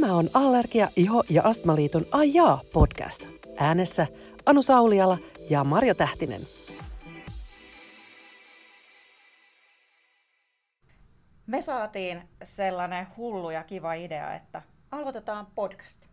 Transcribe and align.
Tämä 0.00 0.14
on 0.14 0.30
Allergia, 0.34 0.88
Iho 0.96 1.24
ja 1.30 1.42
Astmaliiton 1.42 2.06
Ajaa 2.12 2.60
podcast. 2.72 3.26
Äänessä 3.58 4.06
Anu 4.46 4.62
Sauliala 4.62 5.18
ja 5.50 5.64
Marjo 5.64 5.94
Tähtinen. 5.94 6.40
Me 11.46 11.60
saatiin 11.60 12.22
sellainen 12.44 13.06
hullu 13.16 13.50
ja 13.50 13.64
kiva 13.64 13.94
idea, 13.94 14.34
että 14.34 14.62
aloitetaan 14.90 15.46
podcast. 15.54 16.06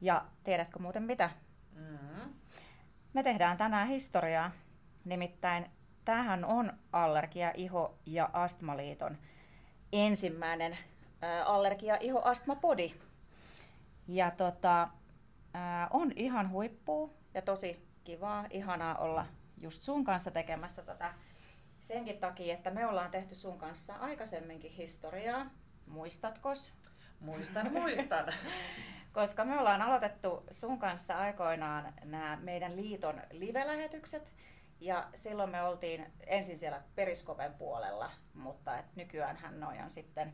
Ja 0.00 0.24
tiedätkö 0.44 0.78
muuten 0.78 1.02
mitä? 1.02 1.30
Mm-hmm. 1.74 2.32
Me 3.12 3.22
tehdään 3.22 3.56
tänään 3.56 3.88
historiaa. 3.88 4.50
Nimittäin 5.04 5.66
tämähän 6.04 6.44
on 6.44 6.72
Allergia, 6.92 7.52
Iho 7.56 7.98
ja 8.06 8.30
Astmaliiton 8.32 9.18
ensimmäinen 9.92 10.78
allergia, 11.44 11.96
iho, 12.00 12.20
astma, 12.24 12.56
podi. 12.56 12.94
Ja 14.08 14.30
tota, 14.30 14.88
on 15.90 16.12
ihan 16.16 16.50
huippu 16.50 17.14
ja 17.34 17.42
tosi 17.42 17.88
kivaa, 18.04 18.46
ihanaa 18.50 18.98
olla 18.98 19.26
just 19.60 19.82
sun 19.82 20.04
kanssa 20.04 20.30
tekemässä 20.30 20.82
tätä 20.82 21.14
senkin 21.80 22.18
takia, 22.18 22.54
että 22.54 22.70
me 22.70 22.86
ollaan 22.86 23.10
tehty 23.10 23.34
sun 23.34 23.58
kanssa 23.58 23.94
aikaisemminkin 23.94 24.70
historiaa. 24.70 25.46
Muistatko? 25.86 26.48
Muistan, 27.20 27.72
muistan. 27.72 28.32
Koska 29.12 29.44
me 29.44 29.58
ollaan 29.58 29.82
aloitettu 29.82 30.44
sun 30.50 30.78
kanssa 30.78 31.18
aikoinaan 31.18 31.94
nämä 32.04 32.38
meidän 32.42 32.76
liiton 32.76 33.22
live-lähetykset. 33.30 34.32
Ja 34.80 35.08
silloin 35.14 35.50
me 35.50 35.62
oltiin 35.62 36.12
ensin 36.26 36.58
siellä 36.58 36.82
Periskopen 36.94 37.54
puolella, 37.54 38.10
mutta 38.34 38.78
et 38.78 38.96
nykyään 38.96 39.36
hän 39.36 39.64
on 39.64 39.90
sitten 39.90 40.32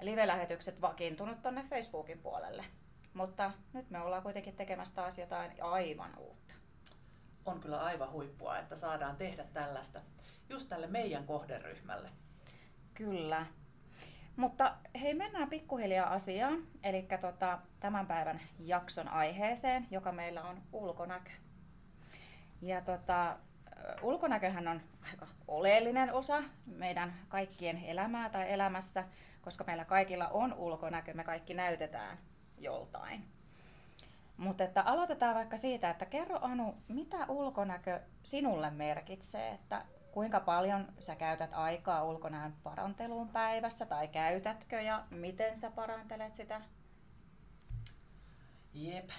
live-lähetykset 0.00 0.80
vakiintunut 0.80 1.42
tuonne 1.42 1.64
Facebookin 1.70 2.18
puolelle. 2.18 2.64
Mutta 3.14 3.50
nyt 3.72 3.90
me 3.90 4.00
ollaan 4.00 4.22
kuitenkin 4.22 4.56
tekemässä 4.56 4.94
taas 4.94 5.18
jotain 5.18 5.62
aivan 5.62 6.18
uutta. 6.18 6.54
On 7.46 7.60
kyllä 7.60 7.82
aivan 7.82 8.12
huippua, 8.12 8.58
että 8.58 8.76
saadaan 8.76 9.16
tehdä 9.16 9.44
tällaista 9.52 10.00
just 10.48 10.68
tälle 10.68 10.86
meidän 10.86 11.26
kohderyhmälle. 11.26 12.10
Kyllä. 12.94 13.46
Mutta 14.36 14.74
hei, 15.00 15.14
mennään 15.14 15.50
pikkuhiljaa 15.50 16.12
asiaan, 16.12 16.66
eli 16.82 17.06
tota, 17.20 17.58
tämän 17.80 18.06
päivän 18.06 18.40
jakson 18.58 19.08
aiheeseen, 19.08 19.86
joka 19.90 20.12
meillä 20.12 20.42
on 20.42 20.62
ulkonäkö. 20.72 21.30
Ja 22.62 22.80
tota, 22.80 23.36
ulkonäköhän 24.02 24.68
on 24.68 24.80
aika 25.10 25.26
oleellinen 25.48 26.12
osa 26.12 26.42
meidän 26.66 27.14
kaikkien 27.28 27.84
elämää 27.84 28.30
tai 28.30 28.52
elämässä 28.52 29.04
koska 29.40 29.64
meillä 29.64 29.84
kaikilla 29.84 30.28
on 30.28 30.54
ulkonäkö, 30.54 31.14
me 31.14 31.24
kaikki 31.24 31.54
näytetään 31.54 32.18
joltain. 32.58 33.24
Mutta 34.36 34.64
että 34.64 34.82
aloitetaan 34.82 35.34
vaikka 35.34 35.56
siitä, 35.56 35.90
että 35.90 36.06
kerro 36.06 36.38
Anu, 36.42 36.74
mitä 36.88 37.26
ulkonäkö 37.28 38.00
sinulle 38.22 38.70
merkitsee, 38.70 39.50
että 39.50 39.84
kuinka 40.12 40.40
paljon 40.40 40.92
sä 40.98 41.16
käytät 41.16 41.50
aikaa 41.52 42.04
ulkonäön 42.04 42.54
paranteluun 42.62 43.28
päivässä 43.28 43.86
tai 43.86 44.08
käytätkö 44.08 44.80
ja 44.80 45.04
miten 45.10 45.58
sä 45.58 45.70
parantelet 45.70 46.34
sitä? 46.34 46.60
Jep. 48.74 49.10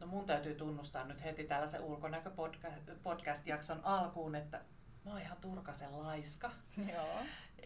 No 0.00 0.06
mun 0.06 0.26
täytyy 0.26 0.54
tunnustaa 0.54 1.04
nyt 1.04 1.24
heti 1.24 1.44
tällaisen 1.44 1.82
ulkonäköpodcast-jakson 1.82 3.80
alkuun, 3.82 4.34
että 4.34 4.60
mä 5.04 5.10
oon 5.10 5.20
ihan 5.20 5.38
turkasen 5.40 5.98
laiska. 5.98 6.50
Joo. 6.92 7.18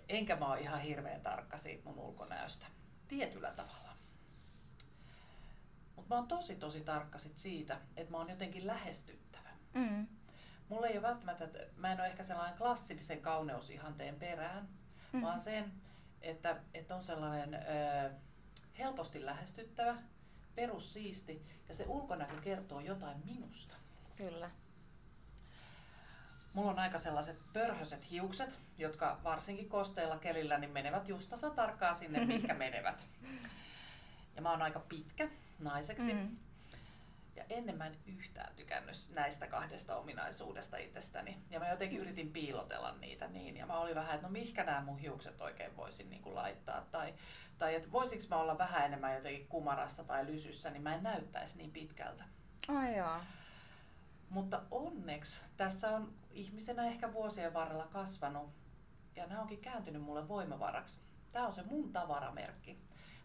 Enkä 0.09 0.37
mä 0.37 0.47
ole 0.53 0.61
ihan 0.61 0.81
hirveän 0.81 1.21
tarkka 1.21 1.57
siitä 1.59 1.85
mun 1.85 1.99
ulkonäöstä. 1.99 2.67
Tietyllä 3.09 3.51
tavalla. 3.51 3.97
Mutta 5.97 6.15
mä 6.15 6.19
oon 6.19 6.29
tosi 6.29 6.57
tosi 6.57 6.81
tarkka 6.81 7.19
sit 7.19 7.39
siitä, 7.39 7.81
että 7.97 8.11
mä 8.11 8.17
oon 8.17 8.31
jotenkin 8.31 8.67
lähestyttävä. 8.67 9.51
Mm. 9.75 10.07
Mulla 10.69 10.87
ei 10.87 10.99
ole 10.99 11.03
välttämättä, 11.03 11.45
että 11.45 11.59
mä 11.77 11.93
en 11.93 12.01
ole 12.01 12.09
ehkä 12.09 12.25
sellainen 12.25 12.59
klassisen 12.59 13.21
kauneusihanteen 13.21 14.15
perään, 14.15 14.69
mm. 15.13 15.23
vaan 15.23 15.41
sen, 15.41 15.73
että, 16.23 16.57
että 16.75 16.97
on 16.97 17.05
sellainen 17.05 17.55
ö, 17.55 18.11
helposti 18.79 19.27
lähestyttävä, 19.27 19.97
perussiisti 20.55 21.47
ja 21.69 21.75
se 21.75 21.85
ulkonäkö 21.89 22.41
kertoo 22.41 22.81
jotain 22.81 23.17
minusta. 23.25 23.75
Kyllä. 24.17 24.51
Mulla 26.53 26.71
on 26.71 26.79
aika 26.79 26.99
sellaiset 26.99 27.39
pörhöset 27.53 28.11
hiukset, 28.11 28.59
jotka 28.79 29.21
varsinkin 29.25 29.69
kosteella 29.69 30.19
kelillä 30.19 30.59
niin 30.59 30.71
menevät 30.71 31.09
just 31.09 31.31
tasa 31.31 31.51
tarkkaan 31.51 31.97
sinne, 31.97 32.25
mikä 32.35 32.55
menevät. 32.55 33.09
Ja 34.37 34.43
mä 34.43 34.51
oon 34.51 34.63
aika 34.63 34.81
pitkä 34.81 35.29
naiseksi. 35.59 36.15
Mm. 36.15 36.37
Ja 37.37 37.45
ennen 37.51 37.79
mä 37.79 37.87
en 37.87 37.97
yhtään 38.07 38.55
tykännyt 38.57 38.97
näistä 39.15 39.47
kahdesta 39.47 39.97
ominaisuudesta 39.97 40.77
itsestäni. 40.77 41.39
Ja 41.51 41.61
mä 41.61 41.69
jotenkin 41.69 42.01
yritin 42.01 42.33
piilotella 42.33 42.95
niitä 43.01 43.29
niin. 43.29 43.57
Ja 43.57 43.67
mä 43.67 43.79
olin 43.79 43.95
vähän, 43.95 44.15
että 44.15 44.27
no 44.27 44.33
mihinkä 44.33 44.65
nämä 44.65 44.81
mun 44.81 44.99
hiukset 44.99 45.41
oikein 45.41 45.77
voisin 45.77 46.11
niin 46.11 46.23
kuin 46.23 46.35
laittaa. 46.35 46.87
Tai, 46.91 47.15
tai 47.59 47.75
että 47.75 47.93
voisinko 47.93 48.25
mä 48.31 48.37
olla 48.37 48.59
vähän 48.59 48.87
enemmän 48.87 49.15
jotenkin 49.15 49.47
kumarassa 49.47 50.05
tai 50.05 50.27
lysyssä, 50.27 50.71
niin 50.71 50.83
mä 50.83 50.95
en 50.95 51.03
näyttäisi 51.03 51.57
niin 51.57 51.71
pitkältä. 51.71 52.25
Ai 52.69 52.97
joo. 52.97 53.21
Mutta 54.31 54.63
onneksi 54.71 55.41
tässä 55.57 55.91
on 55.91 56.13
ihmisenä 56.31 56.87
ehkä 56.87 57.13
vuosien 57.13 57.55
varrella 57.55 57.87
kasvanut 57.87 58.51
ja 59.17 59.27
nämä 59.27 59.41
onkin 59.41 59.61
kääntynyt 59.61 60.03
mulle 60.03 60.29
voimavaraksi. 60.29 61.01
Tämä 61.33 61.47
on 61.47 61.53
se 61.53 61.63
mun 61.63 61.93
tavaramerkki. 61.93 62.79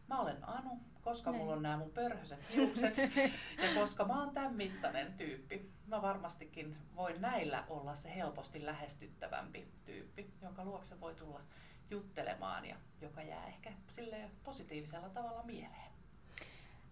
Mä 0.07 0.19
olen 0.19 0.49
Anu, 0.49 0.79
koska 1.01 1.31
Nein. 1.31 1.41
mulla 1.41 1.55
on 1.55 1.63
nämä 1.63 1.77
mun 1.77 1.91
pörhöiset 1.91 2.39
hiukset 2.53 2.97
ja 3.63 3.73
koska 3.75 4.05
mä 4.05 4.19
oon 4.19 4.33
tämän 4.33 4.53
mittainen 4.53 5.13
tyyppi. 5.13 5.71
Mä 5.87 6.01
varmastikin 6.01 6.77
voin 6.95 7.21
näillä 7.21 7.63
olla 7.69 7.95
se 7.95 8.15
helposti 8.15 8.65
lähestyttävämpi 8.65 9.67
tyyppi, 9.85 10.33
jonka 10.41 10.65
luokse 10.65 10.99
voi 10.99 11.15
tulla 11.15 11.41
juttelemaan 11.89 12.65
ja 12.65 12.75
joka 13.01 13.21
jää 13.21 13.47
ehkä 13.47 13.73
sille 13.89 14.29
positiivisella 14.43 15.09
tavalla 15.09 15.43
mieleen. 15.43 15.91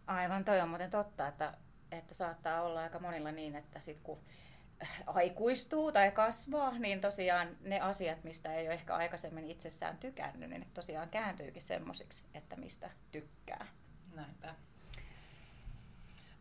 Aivan, 0.07 0.45
toi 0.45 0.61
on 0.61 0.69
muuten 0.69 0.91
totta, 0.91 1.27
että 1.27 1.57
että 1.97 2.13
saattaa 2.13 2.61
olla 2.61 2.81
aika 2.81 2.99
monilla 2.99 3.31
niin, 3.31 3.55
että 3.55 3.79
sit 3.79 3.99
kun 3.99 4.19
aikuistuu 5.05 5.91
tai 5.91 6.11
kasvaa, 6.11 6.71
niin 6.79 7.01
tosiaan 7.01 7.47
ne 7.61 7.79
asiat, 7.79 8.23
mistä 8.23 8.53
ei 8.53 8.67
ole 8.67 8.73
ehkä 8.73 8.95
aikaisemmin 8.95 9.47
itsessään 9.47 9.97
tykännyt, 9.97 10.49
niin 10.49 10.67
tosiaan 10.73 11.09
kääntyykin 11.09 11.61
semmoisiksi, 11.61 12.23
että 12.33 12.55
mistä 12.55 12.89
tykkää. 13.11 13.67
Näinpä. 14.15 14.55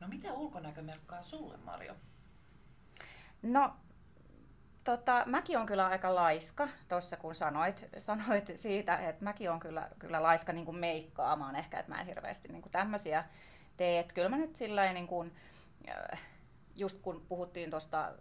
No 0.01 0.09
mitä 0.09 0.33
ulkonäkö 0.33 0.83
merkkaa 0.83 1.23
sulle, 1.23 1.57
Marjo? 1.57 1.95
No, 3.43 3.77
tota, 4.85 5.23
mäkin 5.27 5.59
on 5.59 5.67
kyllä 5.67 5.87
aika 5.87 6.15
laiska, 6.15 6.69
tuossa 6.89 7.17
kun 7.17 7.35
sanoit, 7.35 7.89
sanoit 7.99 8.53
siitä, 8.55 8.97
että 8.97 9.25
mäkin 9.25 9.51
on 9.51 9.61
kyllä, 9.61 9.89
kyllä 9.99 10.23
laiska 10.23 10.53
niin 10.53 10.65
kuin 10.65 10.77
meikkaamaan 10.77 11.57
ehkä, 11.57 11.79
että 11.79 11.93
mä 11.93 12.01
en 12.01 12.07
hirveästi 12.07 12.49
niin 12.49 12.63
kuin 12.63 12.73
tämmöisiä 12.73 13.25
teet. 13.77 14.13
Kyllä 14.13 14.29
mä 14.29 14.37
nyt 14.37 14.57
sillä 14.57 14.93
niin 14.93 15.07
kuin, 15.07 15.33
äh, 15.89 16.21
just 16.77 17.03
kun 17.03 17.27
puhuttiin 17.29 17.71
tuosta 17.71 18.13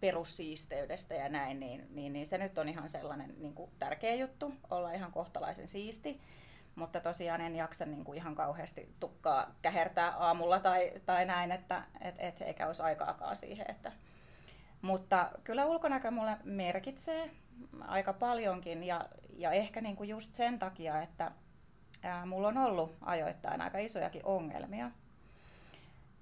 perussiisteydestä 0.00 1.14
ja 1.14 1.28
näin, 1.28 1.60
niin, 1.60 1.86
niin, 1.90 2.12
niin 2.12 2.26
se 2.26 2.38
nyt 2.38 2.58
on 2.58 2.68
ihan 2.68 2.88
sellainen 2.88 3.34
niin 3.38 3.54
kuin 3.54 3.70
tärkeä 3.78 4.14
juttu, 4.14 4.54
olla 4.70 4.92
ihan 4.92 5.12
kohtalaisen 5.12 5.68
siisti. 5.68 6.20
Mutta 6.74 7.00
tosiaan 7.00 7.40
en 7.40 7.56
jaksa 7.56 7.86
niin 7.86 8.04
kuin 8.04 8.18
ihan 8.18 8.34
kauheasti 8.34 8.94
tukkaa 9.00 9.54
kähertää 9.62 10.10
aamulla 10.10 10.60
tai, 10.60 10.92
tai 11.06 11.24
näin, 11.24 11.52
että 11.52 11.82
et, 12.00 12.14
et, 12.18 12.42
eikä 12.42 12.66
olisi 12.66 12.82
aikaakaan 12.82 13.36
siihen. 13.36 13.66
Että. 13.70 13.92
Mutta 14.82 15.30
kyllä 15.44 15.66
ulkonäkö 15.66 16.10
mulle 16.10 16.36
merkitsee 16.44 17.30
aika 17.80 18.12
paljonkin 18.12 18.84
ja, 18.84 19.04
ja 19.32 19.50
ehkä 19.50 19.80
niin 19.80 19.96
kuin 19.96 20.08
just 20.08 20.34
sen 20.34 20.58
takia, 20.58 21.02
että 21.02 21.32
ää, 22.02 22.26
mulla 22.26 22.48
on 22.48 22.58
ollut 22.58 22.96
ajoittain 23.00 23.60
aika 23.60 23.78
isojakin 23.78 24.24
ongelmia 24.24 24.90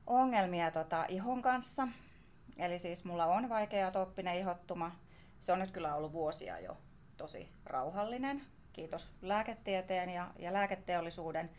ongelmia 0.09 0.71
tota, 0.71 1.05
ihon 1.09 1.43
kanssa. 1.43 1.89
Eli 2.59 2.79
siis 2.79 3.05
mulla 3.05 3.27
on 3.27 3.49
vaikea 3.49 3.91
toppinen 3.91 4.37
ihottuma. 4.37 4.97
Se 5.41 5.53
on 5.53 5.59
nyt 5.59 5.71
kyllä 5.71 5.95
ollut 5.95 6.13
vuosia 6.13 6.61
jo 6.61 6.77
tosi 7.17 7.49
rauhallinen. 7.65 8.43
Kiitos 8.73 9.13
lääketieteen 9.23 10.11
ja, 10.11 10.31
ja 10.39 10.53
lääketeollisuuden. 10.53 11.51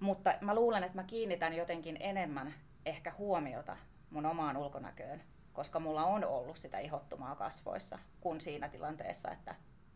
Mutta 0.00 0.34
mä 0.40 0.54
luulen, 0.54 0.84
että 0.84 0.98
mä 0.98 1.04
kiinnitän 1.04 1.54
jotenkin 1.54 1.96
enemmän 2.00 2.54
ehkä 2.86 3.12
huomiota 3.18 3.76
mun 4.10 4.26
omaan 4.26 4.56
ulkonäköön, 4.56 5.22
koska 5.52 5.80
mulla 5.80 6.04
on 6.04 6.24
ollut 6.24 6.56
sitä 6.56 6.78
ihottumaa 6.78 7.36
kasvoissa, 7.36 7.98
kuin 8.20 8.40
siinä 8.40 8.68
tilanteessa, 8.68 9.30
että 9.30 9.54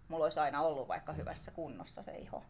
mulla 0.09 0.25
olisi 0.25 0.41
aina 0.41 0.63
ollut 0.63 0.89
vaikka 0.89 1.13
hyvässä 1.13 1.51
kunnossa 1.51 2.03
se 2.03 2.19
iho. 2.19 2.43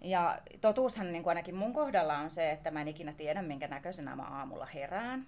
Ja 0.00 0.38
totuushan 0.60 1.12
niin 1.12 1.22
kuin 1.22 1.30
ainakin 1.30 1.54
mun 1.54 1.72
kohdalla 1.72 2.18
on 2.18 2.30
se, 2.30 2.50
että 2.50 2.70
mä 2.70 2.80
en 2.80 2.88
ikinä 2.88 3.12
tiedä, 3.12 3.42
minkä 3.42 3.68
näköisenä 3.68 4.16
mä 4.16 4.22
aamulla 4.22 4.66
herään. 4.66 5.26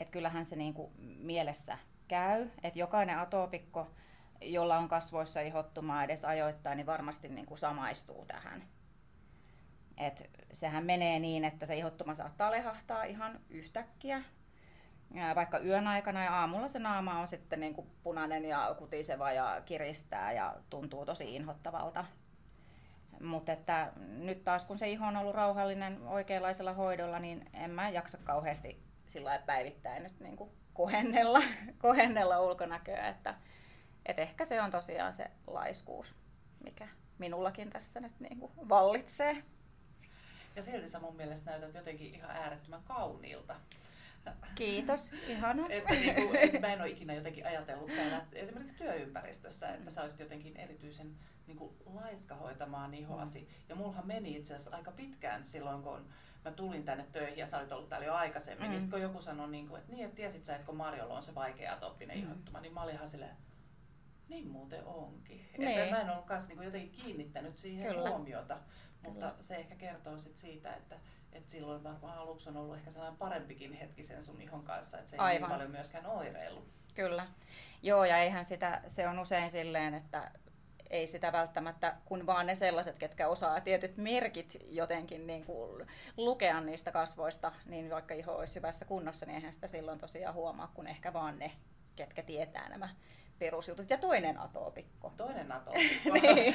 Että 0.00 0.12
kyllähän 0.12 0.44
se 0.44 0.56
niin 0.56 0.74
kuin 0.74 0.92
mielessä 1.18 1.78
käy, 2.08 2.48
että 2.62 2.78
jokainen 2.78 3.18
atopikko, 3.18 3.90
jolla 4.40 4.78
on 4.78 4.88
kasvoissa 4.88 5.40
ihottumaa 5.40 6.04
edes 6.04 6.24
ajoittain, 6.24 6.76
niin 6.76 6.86
varmasti 6.86 7.28
niin 7.28 7.46
kuin 7.46 7.58
samaistuu 7.58 8.24
tähän. 8.26 8.64
Et 9.96 10.30
sehän 10.52 10.84
menee 10.84 11.18
niin, 11.18 11.44
että 11.44 11.66
se 11.66 11.76
ihottuma 11.76 12.14
saattaa 12.14 12.50
lehahtaa 12.50 13.04
ihan 13.04 13.40
yhtäkkiä, 13.48 14.22
vaikka 15.34 15.58
yön 15.58 15.86
aikana 15.86 16.24
ja 16.24 16.40
aamulla 16.40 16.68
se 16.68 16.78
naama 16.78 17.20
on 17.20 17.28
sitten 17.28 17.60
niin 17.60 17.74
kuin 17.74 17.90
punainen 18.02 18.44
ja 18.44 18.74
kutiseva 18.78 19.32
ja 19.32 19.62
kiristää 19.64 20.32
ja 20.32 20.56
tuntuu 20.70 21.06
tosi 21.06 21.36
inhottavalta. 21.36 22.04
Mutta 23.20 23.52
että 23.52 23.92
nyt 23.98 24.44
taas 24.44 24.64
kun 24.64 24.78
se 24.78 24.90
iho 24.90 25.06
on 25.06 25.16
ollut 25.16 25.34
rauhallinen 25.34 26.02
oikeanlaisella 26.06 26.72
hoidolla, 26.72 27.18
niin 27.18 27.50
en 27.52 27.70
mä 27.70 27.88
jaksa 27.88 28.18
kauheasti 28.18 28.82
sillä 29.06 29.38
päivittäin 29.46 30.02
nyt 30.02 30.20
niin 30.20 30.36
kuin 30.36 30.50
kohennella, 30.74 31.42
kohennella 31.78 32.40
ulkonäköä. 32.40 33.08
Että, 33.08 33.34
et 34.06 34.18
ehkä 34.18 34.44
se 34.44 34.62
on 34.62 34.70
tosiaan 34.70 35.14
se 35.14 35.30
laiskuus, 35.46 36.14
mikä 36.64 36.88
minullakin 37.18 37.70
tässä 37.70 38.00
nyt 38.00 38.20
niin 38.20 38.38
kuin 38.38 38.52
vallitsee. 38.68 39.42
Ja 40.56 40.62
silti 40.62 40.88
sä 40.88 41.00
mun 41.00 41.16
mielestä 41.16 41.50
näytät 41.50 41.74
jotenkin 41.74 42.14
ihan 42.14 42.30
äärettömän 42.30 42.82
kauniilta. 42.82 43.56
Kiitos, 44.54 45.12
ihana. 45.28 45.66
että, 45.70 45.94
niin 45.94 46.14
kuin, 46.14 46.36
että 46.36 46.60
mä 46.60 46.72
en 46.72 46.80
ole 46.80 46.90
ikinä 46.90 47.14
jotenkin 47.14 47.46
ajatellut 47.46 47.90
täällä 47.96 48.26
esimerkiksi 48.32 48.76
työympäristössä, 48.76 49.68
että 49.68 49.90
sä 49.90 50.02
olisit 50.02 50.20
jotenkin 50.20 50.56
erityisen 50.56 51.16
niin 51.46 51.56
kuin, 51.56 51.74
laiska 51.84 52.34
hoitamaan 52.34 52.94
ihoasi. 52.94 53.40
Mm. 53.40 53.46
Ja 53.68 53.74
mullahan 53.74 54.06
meni 54.06 54.36
itse 54.36 54.54
asiassa 54.54 54.76
aika 54.76 54.92
pitkään 54.92 55.44
silloin, 55.44 55.82
kun 55.82 56.08
mä 56.44 56.50
tulin 56.50 56.84
tänne 56.84 57.06
töihin 57.12 57.38
ja 57.38 57.46
sä 57.46 57.58
olit 57.58 57.72
ollut 57.72 57.88
täällä 57.88 58.06
jo 58.06 58.14
aikaisemmin. 58.14 58.70
Mm. 58.70 58.78
Niin 58.78 58.90
kun 58.90 59.02
joku 59.02 59.22
sanoi, 59.22 59.50
niin 59.50 59.68
kuin, 59.68 59.80
että 59.80 59.92
niin, 59.92 60.04
että 60.04 60.16
tiesit 60.16 60.44
sä, 60.44 60.54
että 60.54 60.66
kun 60.66 60.76
Marjolla 60.76 61.16
on 61.16 61.22
se 61.22 61.34
vaikea 61.34 61.76
toppinen 61.76 62.18
mm. 62.18 62.22
ihottuma, 62.22 62.60
niin 62.60 62.74
mä 62.74 62.82
olin 62.82 62.94
ihan 62.94 63.08
silleen, 63.08 63.36
niin 64.28 64.48
muuten 64.48 64.84
onkin. 64.84 65.48
Niin. 65.58 65.80
Että 65.80 65.96
mä 65.96 66.02
en 66.02 66.10
ollut 66.10 66.24
kanssa 66.24 66.48
niin 66.48 66.62
jotenkin 66.62 66.90
kiinnittänyt 66.90 67.58
siihen 67.58 67.94
Kyllä. 67.94 68.08
huomiota. 68.08 68.58
Mutta 69.02 69.26
Kyllä. 69.30 69.42
se 69.42 69.56
ehkä 69.56 69.74
kertoo 69.74 70.18
sit 70.18 70.36
siitä, 70.36 70.74
että, 70.74 71.00
että 71.34 71.50
silloin 71.50 71.84
varmaan 71.84 72.18
aluksi 72.18 72.48
on 72.48 72.56
ollut 72.56 72.76
ehkä 72.76 72.90
sellainen 72.90 73.18
parempikin 73.18 73.72
hetki 73.72 74.02
sen 74.02 74.22
sun 74.22 74.40
ihon 74.40 74.64
kanssa, 74.64 74.98
että 74.98 75.10
se 75.10 75.16
ei 75.16 75.18
niin 75.18 75.24
Aivan. 75.24 75.48
niin 75.48 75.56
paljon 75.56 75.70
myöskään 75.70 76.06
oireillut. 76.06 76.68
Kyllä. 76.94 77.26
Joo, 77.82 78.04
ja 78.04 78.18
eihän 78.18 78.44
sitä, 78.44 78.82
se 78.88 79.08
on 79.08 79.18
usein 79.18 79.50
silleen, 79.50 79.94
että 79.94 80.30
ei 80.90 81.06
sitä 81.06 81.32
välttämättä, 81.32 81.96
kun 82.04 82.26
vaan 82.26 82.46
ne 82.46 82.54
sellaiset, 82.54 82.98
ketkä 82.98 83.28
osaa 83.28 83.60
tietyt 83.60 83.96
merkit 83.96 84.56
jotenkin 84.64 85.26
niin 85.26 85.44
kuin 85.44 85.86
lukea 86.16 86.60
niistä 86.60 86.92
kasvoista, 86.92 87.52
niin 87.66 87.90
vaikka 87.90 88.14
iho 88.14 88.32
olisi 88.32 88.54
hyvässä 88.54 88.84
kunnossa, 88.84 89.26
niin 89.26 89.34
eihän 89.34 89.52
sitä 89.52 89.68
silloin 89.68 89.98
tosiaan 89.98 90.34
huomaa, 90.34 90.72
kun 90.74 90.86
ehkä 90.86 91.12
vaan 91.12 91.38
ne, 91.38 91.52
ketkä 91.96 92.22
tietää 92.22 92.68
nämä 92.68 92.88
perusjutut. 93.38 93.90
Ja 93.90 93.98
toinen 93.98 94.40
atoopikko. 94.40 95.12
Toinen 95.16 95.52
atoopikko. 95.58 96.12
niin. 96.12 96.54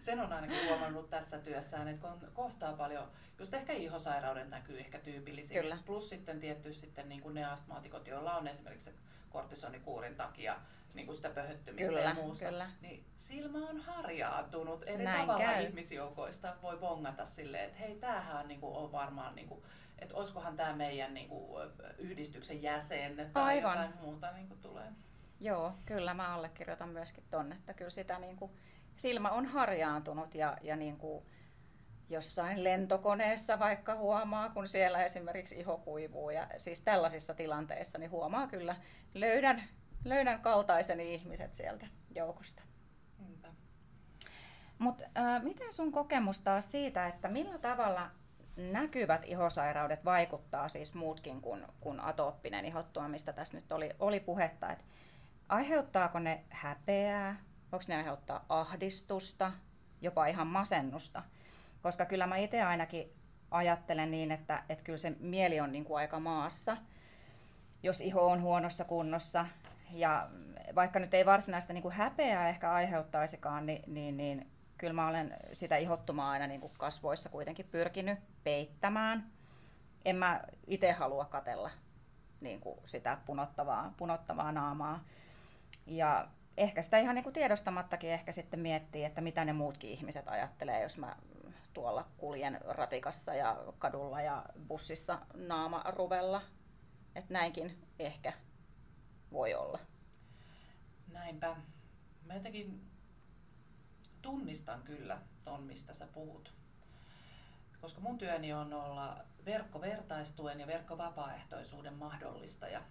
Sen 0.00 0.20
on 0.20 0.32
ainakin 0.32 0.68
huomannut 0.68 1.10
tässä 1.10 1.38
työssään, 1.38 1.88
että 1.88 2.08
kun 2.08 2.28
kohtaa 2.34 2.72
paljon, 2.72 3.10
just 3.38 3.54
ehkä 3.54 3.72
ihosairauden 3.72 4.50
näkyy 4.50 4.78
ehkä 4.80 4.98
tyypillisin. 4.98 5.60
Kyllä. 5.62 5.78
Plus 5.86 6.08
sitten 6.08 6.40
tietty 6.40 6.74
sitten 6.74 7.08
niin 7.08 7.20
kuin 7.20 7.34
ne 7.34 7.44
astmaatikot, 7.44 8.06
joilla 8.06 8.36
on 8.36 8.48
esimerkiksi 8.48 8.90
kortisonikuurin 9.30 10.14
takia 10.14 10.56
niin 10.94 11.06
kuin 11.06 11.16
sitä 11.16 11.30
pöhöttymistä 11.30 11.86
kyllä, 11.88 12.00
ja 12.00 12.14
muusta. 12.14 12.44
Kyllä. 12.44 12.70
Niin 12.80 13.04
silmä 13.16 13.58
on 13.68 13.80
harjaantunut. 13.80 14.82
Eri 14.86 15.04
Näin 15.04 15.20
tavalla 15.20 15.44
käy. 15.44 15.64
ihmisjoukoista 15.64 16.56
voi 16.62 16.76
bongata 16.76 17.24
silleen, 17.24 17.64
että 17.64 17.78
hei, 17.78 17.94
tämähän 17.94 18.48
niin 18.48 18.60
kuin 18.60 18.76
on 18.76 18.92
varmaan, 18.92 19.34
niin 19.34 19.48
kuin, 19.48 19.62
että 19.98 20.14
olisikohan 20.14 20.56
tämä 20.56 20.72
meidän 20.72 21.14
niin 21.14 21.28
kuin, 21.28 21.70
yhdistyksen 21.98 22.62
jäsen 22.62 23.30
tai 23.32 23.42
Aivan. 23.42 23.72
jotain 23.72 24.00
muuta 24.00 24.32
niin 24.32 24.48
kuin 24.48 24.60
tulee. 24.60 24.88
Joo, 25.40 25.72
kyllä 25.86 26.14
mä 26.14 26.34
allekirjoitan 26.34 26.88
myöskin 26.88 27.24
tonne, 27.30 27.54
että 27.54 27.74
kyllä 27.74 27.90
sitä 27.90 28.18
niin 28.18 28.36
kuin, 28.36 28.52
silmä 28.96 29.30
on 29.30 29.46
harjaantunut 29.46 30.34
ja, 30.34 30.56
ja 30.62 30.76
niin 30.76 30.96
kuin, 30.96 31.24
jossain 32.08 32.64
lentokoneessa 32.64 33.58
vaikka 33.58 33.94
huomaa, 33.94 34.50
kun 34.50 34.68
siellä 34.68 35.04
esimerkiksi 35.04 35.60
iho 35.60 35.78
kuivuu 35.78 36.30
ja 36.30 36.46
siis 36.56 36.82
tällaisissa 36.82 37.34
tilanteissa, 37.34 37.98
niin 37.98 38.10
huomaa 38.10 38.46
kyllä, 38.46 38.76
löydän, 39.14 39.62
löydän 40.04 40.40
kaltaiseni 40.40 41.14
ihmiset 41.14 41.54
sieltä 41.54 41.86
joukosta. 42.14 42.62
Mutta 44.78 45.04
äh, 45.18 45.42
miten 45.42 45.72
sun 45.72 45.92
kokemus 45.92 46.40
taas 46.40 46.70
siitä, 46.70 47.06
että 47.06 47.28
millä 47.28 47.58
tavalla 47.58 48.10
näkyvät 48.56 49.24
ihosairaudet 49.24 50.04
vaikuttaa 50.04 50.68
siis 50.68 50.94
muutkin 50.94 51.40
kuin, 51.40 51.66
kuin 51.80 52.00
atooppinen 52.00 52.64
ihottuma, 52.64 53.08
mistä 53.08 53.32
tässä 53.32 53.56
nyt 53.56 53.72
oli, 53.72 53.90
oli 53.98 54.20
puhetta, 54.20 54.72
että 54.72 54.84
Aiheuttaako 55.48 56.18
ne 56.18 56.44
häpeää? 56.50 57.36
Voiko 57.72 57.84
ne 57.88 57.96
aiheuttaa 57.96 58.44
ahdistusta, 58.48 59.52
jopa 60.00 60.26
ihan 60.26 60.46
masennusta? 60.46 61.22
Koska 61.82 62.04
kyllä 62.04 62.26
mä 62.26 62.36
itse 62.36 62.62
ainakin 62.62 63.12
ajattelen 63.50 64.10
niin, 64.10 64.30
että, 64.30 64.62
että 64.68 64.84
kyllä 64.84 64.98
se 64.98 65.10
mieli 65.20 65.60
on 65.60 65.72
niin 65.72 65.84
kuin 65.84 65.98
aika 65.98 66.20
maassa, 66.20 66.76
jos 67.82 68.00
iho 68.00 68.26
on 68.26 68.42
huonossa 68.42 68.84
kunnossa. 68.84 69.46
Ja 69.90 70.28
vaikka 70.74 70.98
nyt 70.98 71.14
ei 71.14 71.26
varsinaista 71.26 71.72
niin 71.72 71.82
kuin 71.82 71.94
häpeää 71.94 72.48
ehkä 72.48 72.72
aiheuttaisikaan, 72.72 73.66
niin, 73.66 73.82
niin, 73.86 74.16
niin 74.16 74.50
kyllä 74.78 74.92
mä 74.92 75.08
olen 75.08 75.36
sitä 75.52 75.76
ihottumaa 75.76 76.30
aina 76.30 76.46
niin 76.46 76.60
kuin 76.60 76.72
kasvoissa 76.78 77.28
kuitenkin 77.28 77.68
pyrkinyt 77.70 78.18
peittämään. 78.44 79.30
En 80.04 80.16
mä 80.16 80.40
itse 80.66 80.92
halua 80.92 81.24
katella 81.24 81.70
niin 82.40 82.60
kuin 82.60 82.78
sitä 82.84 83.18
punottavaa, 83.26 83.94
punottavaa 83.96 84.52
naamaa. 84.52 85.04
Ja 85.88 86.28
ehkä 86.56 86.82
sitä 86.82 86.98
ihan 86.98 87.14
niin 87.14 87.22
kuin 87.22 87.32
tiedostamattakin 87.32 88.10
ehkä 88.10 88.32
sitten 88.32 88.60
miettii, 88.60 89.04
että 89.04 89.20
mitä 89.20 89.44
ne 89.44 89.52
muutkin 89.52 89.90
ihmiset 89.90 90.28
ajattelee, 90.28 90.82
jos 90.82 90.98
mä 90.98 91.16
tuolla 91.74 92.08
kuljen 92.16 92.60
ratikassa 92.64 93.34
ja 93.34 93.56
kadulla 93.78 94.20
ja 94.20 94.44
bussissa 94.68 95.18
naama 95.34 95.84
ruvella. 95.88 96.42
Että 97.14 97.32
näinkin 97.32 97.82
ehkä 97.98 98.32
voi 99.32 99.54
olla. 99.54 99.78
Näinpä. 101.12 101.56
Mä 102.24 102.34
jotenkin 102.34 102.90
tunnistan 104.22 104.82
kyllä 104.82 105.18
ton, 105.44 105.62
mistä 105.62 105.94
sä 105.94 106.06
puhut. 106.06 106.54
Koska 107.80 108.00
mun 108.00 108.18
työni 108.18 108.52
on 108.52 108.72
olla 108.72 109.24
verkkovertaistuen 109.44 110.60
ja 110.60 110.66
verkkovapaaehtoisuuden 110.66 111.94
mahdollistaja 111.94 112.82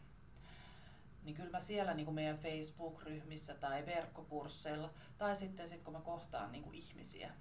niin 1.27 1.35
kyllä 1.35 1.49
mä 1.49 1.59
siellä 1.59 1.93
niin 1.93 2.05
kuin 2.05 2.15
meidän 2.15 2.37
Facebook-ryhmissä 2.37 3.53
tai 3.55 3.85
verkkokursseilla 3.85 4.93
tai 5.17 5.35
sitten 5.35 5.67
sit 5.67 5.83
kun 5.83 5.93
mä 5.93 5.99
kohtaan 5.99 6.51
niin 6.51 6.63
kuin 6.63 6.75
ihmisiä, 6.75 7.31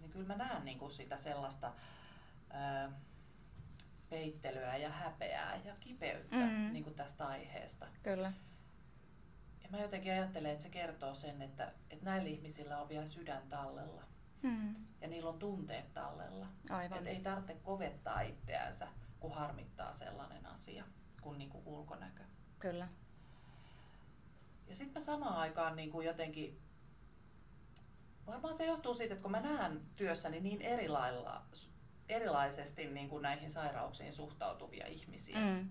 niin 0.00 0.10
kyllä 0.10 0.26
mä 0.26 0.36
näen 0.36 0.64
niin 0.64 0.78
kuin 0.78 0.90
sitä 0.90 1.16
sellaista 1.16 1.72
ää, 2.50 2.92
peittelyä 4.10 4.76
ja 4.76 4.90
häpeää 4.90 5.60
ja 5.64 5.76
kipeyttä 5.80 6.36
mm-hmm. 6.36 6.72
niin 6.72 6.84
kuin 6.84 6.96
tästä 6.96 7.26
aiheesta. 7.26 7.86
Kyllä. 8.02 8.32
Ja 9.62 9.68
mä 9.70 9.80
jotenkin 9.80 10.12
ajattelen, 10.12 10.52
että 10.52 10.64
se 10.64 10.70
kertoo 10.70 11.14
sen, 11.14 11.42
että, 11.42 11.72
että 11.90 12.04
näillä 12.04 12.28
ihmisillä 12.28 12.78
on 12.78 12.88
vielä 12.88 13.06
sydän 13.06 13.42
tallella. 13.48 14.02
Mm. 14.42 14.74
Ja 15.00 15.08
niillä 15.08 15.30
on 15.30 15.38
tunteet 15.38 15.94
tallella. 15.94 16.46
Aivan. 16.70 16.98
Että 16.98 17.10
ei 17.10 17.20
tarvitse 17.20 17.54
kovettaa 17.62 18.20
itseänsä, 18.20 18.88
kun 19.20 19.34
harmittaa 19.34 19.92
sellainen 19.92 20.46
asia 20.46 20.84
kuin, 21.20 21.38
niin 21.38 21.50
kuin 21.50 21.66
ulkonäkö. 21.66 22.22
Kyllä. 22.58 22.88
Ja 24.68 24.74
sitten 24.74 25.02
mä 25.02 25.04
samaan 25.04 25.36
aikaan 25.36 25.76
niin 25.76 25.90
kuin 25.90 26.06
jotenkin, 26.06 26.60
varmaan 28.26 28.54
se 28.54 28.66
johtuu 28.66 28.94
siitä, 28.94 29.14
että 29.14 29.22
kun 29.22 29.30
mä 29.30 29.40
näen 29.40 29.80
työssäni 29.96 30.40
niin 30.40 30.62
erilailla, 30.62 31.42
erilaisesti 32.08 32.86
niin 32.86 33.08
kuin 33.08 33.22
näihin 33.22 33.50
sairauksiin 33.50 34.12
suhtautuvia 34.12 34.86
ihmisiä, 34.86 35.38
mm. 35.38 35.70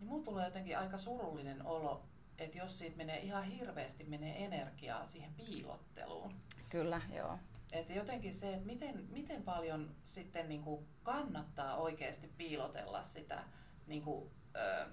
niin 0.00 0.08
mulla 0.08 0.24
tulee 0.24 0.44
jotenkin 0.44 0.78
aika 0.78 0.98
surullinen 0.98 1.66
olo, 1.66 2.04
että 2.38 2.58
jos 2.58 2.78
siitä 2.78 2.96
menee 2.96 3.20
ihan 3.20 3.44
hirveästi 3.44 4.04
menee 4.04 4.44
energiaa 4.44 5.04
siihen 5.04 5.34
piilotteluun. 5.34 6.34
Kyllä, 6.68 7.00
joo. 7.16 7.38
Että 7.72 7.92
jotenkin 7.92 8.34
se, 8.34 8.54
että 8.54 8.66
miten, 8.66 9.06
miten 9.10 9.42
paljon 9.42 9.94
sitten 10.04 10.48
niin 10.48 10.62
kuin 10.62 10.86
kannattaa 11.02 11.76
oikeasti 11.76 12.28
piilotella 12.36 13.02
sitä 13.02 13.44
niin 13.86 14.02
kuin, 14.02 14.30
ö, 14.56 14.86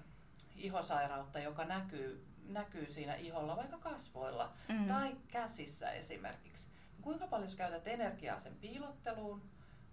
ihosairautta, 0.56 1.38
joka 1.38 1.64
näkyy 1.64 2.26
näkyy 2.48 2.86
siinä 2.88 3.14
iholla, 3.14 3.56
vaikka 3.56 3.78
kasvoilla 3.78 4.52
mm. 4.68 4.88
tai 4.88 5.16
käsissä 5.28 5.90
esimerkiksi. 5.90 6.70
Kuinka 7.00 7.26
paljon 7.26 7.50
sä 7.50 7.56
käytät 7.56 7.88
energiaa 7.88 8.38
sen 8.38 8.54
piilotteluun, 8.54 9.42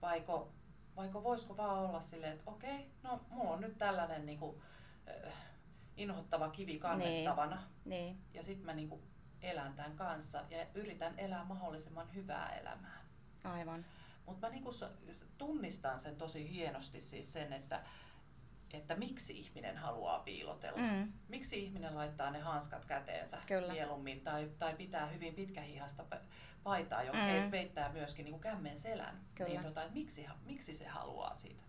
vaiko, 0.01 0.53
vaiko 0.95 1.23
voisiko 1.23 1.57
vaan 1.57 1.79
olla 1.79 2.01
silleen, 2.01 2.33
että 2.33 2.51
okei, 2.51 2.91
no 3.03 3.21
mulla 3.29 3.51
on 3.51 3.61
nyt 3.61 3.77
tällainen 3.77 4.25
niin 4.25 4.39
kuin, 4.39 4.61
äh, 5.25 5.33
inhottava 5.97 6.49
kivi 6.49 6.79
kannettavana. 6.79 7.63
Niin. 7.85 8.05
Niin. 8.05 8.21
Ja 8.33 8.43
sitten 8.43 8.65
mä 8.65 8.73
niin 8.73 8.89
kuin, 8.89 9.01
elän 9.41 9.73
tämän 9.73 9.95
kanssa 9.95 10.43
ja 10.49 10.65
yritän 10.73 11.19
elää 11.19 11.43
mahdollisimman 11.43 12.13
hyvää 12.15 12.55
elämää. 12.55 13.05
Aivan. 13.43 13.85
Mutta 14.25 14.47
mä 14.47 14.51
niin 14.53 14.63
kuin, 14.63 14.75
tunnistan 15.37 15.99
sen 15.99 16.15
tosi 16.15 16.49
hienosti 16.49 17.01
siis 17.01 17.33
sen, 17.33 17.53
että 17.53 17.83
että 18.77 18.95
miksi 18.95 19.39
ihminen 19.39 19.77
haluaa 19.77 20.19
piilotella. 20.19 20.79
Mm. 20.81 21.11
Miksi 21.27 21.63
ihminen 21.63 21.95
laittaa 21.95 22.31
ne 22.31 22.39
hanskat 22.39 22.85
käteensä 22.85 23.37
Kyllä. 23.47 23.73
mieluummin 23.73 24.21
tai, 24.21 24.49
tai 24.59 24.75
pitää 24.75 25.05
hyvin 25.07 25.35
pitkähihasta 25.35 26.05
pa- 26.15 26.25
paitaa, 26.63 27.03
joka 27.03 27.17
Mm. 27.17 27.51
peittää 27.51 27.91
myöskin 27.91 28.23
niin 28.25 28.33
kuin 28.33 28.41
kämmen 28.41 28.77
selän. 28.77 29.19
Kyllä. 29.35 29.49
Niin, 29.49 29.63
tota, 29.63 29.81
että 29.83 29.93
miksi, 29.93 30.25
miksi 30.45 30.73
se 30.73 30.87
haluaa 30.87 31.33
siitä. 31.35 31.63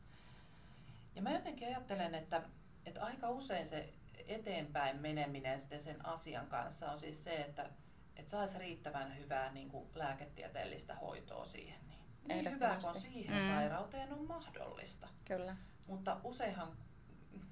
Ja 1.15 1.23
mä 1.23 1.33
jotenkin 1.33 1.69
ajattelen, 1.69 2.15
että, 2.15 2.43
että 2.87 3.05
aika 3.05 3.29
usein 3.31 3.67
se 3.67 3.93
eteenpäin 4.29 4.97
meneminen 5.01 5.59
sitten 5.61 5.81
sen 5.81 6.07
asian 6.07 6.47
kanssa 6.47 6.91
on 6.93 6.99
siis 6.99 7.25
se, 7.25 7.35
että, 7.37 7.71
että 8.17 8.31
saisi 8.31 8.59
riittävän 8.59 9.17
hyvää 9.19 9.53
niin 9.53 9.69
kuin 9.69 9.89
lääketieteellistä 9.95 10.95
hoitoa 10.95 11.45
siihen. 11.45 11.81
Niin, 11.81 12.45
niin 12.45 12.51
hyvä 12.55 12.77
kuin 12.83 13.01
siihen 13.01 13.43
Mm. 13.43 13.49
sairauteen 13.49 14.13
on 14.13 14.27
mahdollista. 14.29 15.09
Kyllä. 15.25 15.57
Mutta 15.87 16.17
useinhan 16.25 16.69